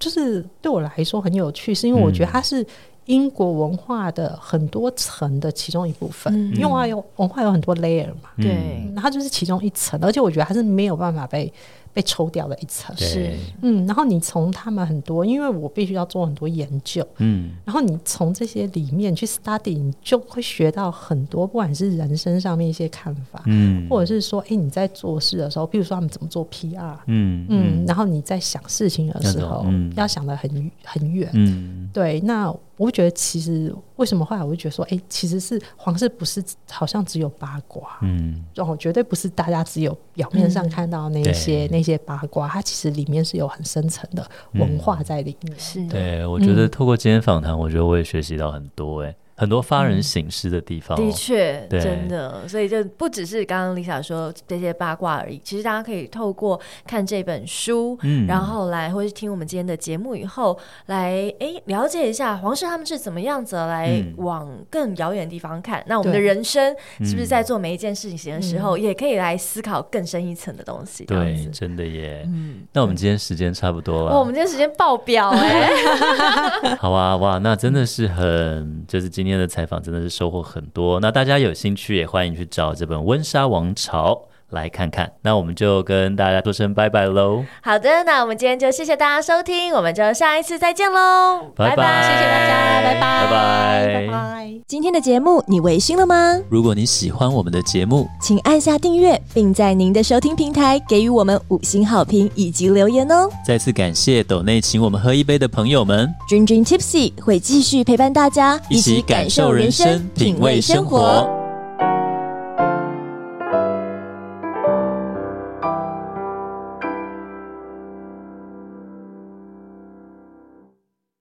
[0.00, 2.66] 就是对我来说很有趣，是因为我觉得它是
[3.06, 11.52] 英国文化的很多层的其中一部分，嗯、因为文化有文化有很多 layer 嘛，对、嗯，它就是其中一层，而且我觉得它是没有办法被。
[11.92, 12.96] 被抽掉了一层。
[12.96, 32.54] 是，嗯，然后你从他们很多，因为我必须要做很多研究，嗯，然后你从这些里面去 study，你就会学到很多，不管是人生上面一些看法，嗯，或者是说，哎、欸，你在做事的时候，比如说他们怎么做 PR，嗯嗯，然后你在想事情的时候，嗯、要想得很很远，嗯，对，那。
[32.80, 45.54] 我会觉得其实为什么后来我会觉得说，哎、欸，其实是皇室不是好像只有八卦，嗯，然后绝对不是大家只有表面上看到那些、嗯、那些八卦，它其实里面是有很深层的文化在里面。
[45.90, 49.14] 对，我觉得透过今天访谈，我觉得我也学习到很多、欸，哎。
[49.40, 55.40] 很多发人省思的地方、哦嗯，的确，真的，所以就不只是刚刚 Lisa 说这些八卦而已。
[55.42, 65.80] 其实大家可以透过看这本书，嗯，然后来或是听我们今天的节目以后，来哎了解一下皇室他们是怎么样子来往更遥远的地方看。
[65.80, 71.06] 嗯、那我们的人生是不是在做每一件事情的时候，也可以来思考更深一层的东西？
[71.06, 72.24] 对，真的耶。
[72.26, 74.12] 嗯，那我们今天时间差不多了。
[74.12, 75.70] 哦，我们今天时间爆表哎。
[76.78, 79.29] 好啊，哇，那真的是很，就是今天。
[79.30, 84.12] 今天的采访真的是收获很多，那大家有兴趣也欢迎去找这本《温莎王朝》
[84.50, 85.10] 来看看。
[85.22, 87.44] 那我们就跟大家说声拜拜喽。
[87.62, 94.50] 好的，那我们今天就谢谢大家收听，我们就下一次再见喽，拜拜，谢谢大家，拜拜，拜拜，拜拜。
[94.66, 96.38] 今天的节目你微醺了吗？
[96.48, 103.28] 如果你喜欢我们的节目，请按下订阅，并在您的收听平台给予我们五星好评以及留言哦。
[103.44, 111.39] 再次感谢斗内请我们喝一杯的朋友们，Dream Dream Tipsy 会继续陪伴大家，一起感受人生，品味生活。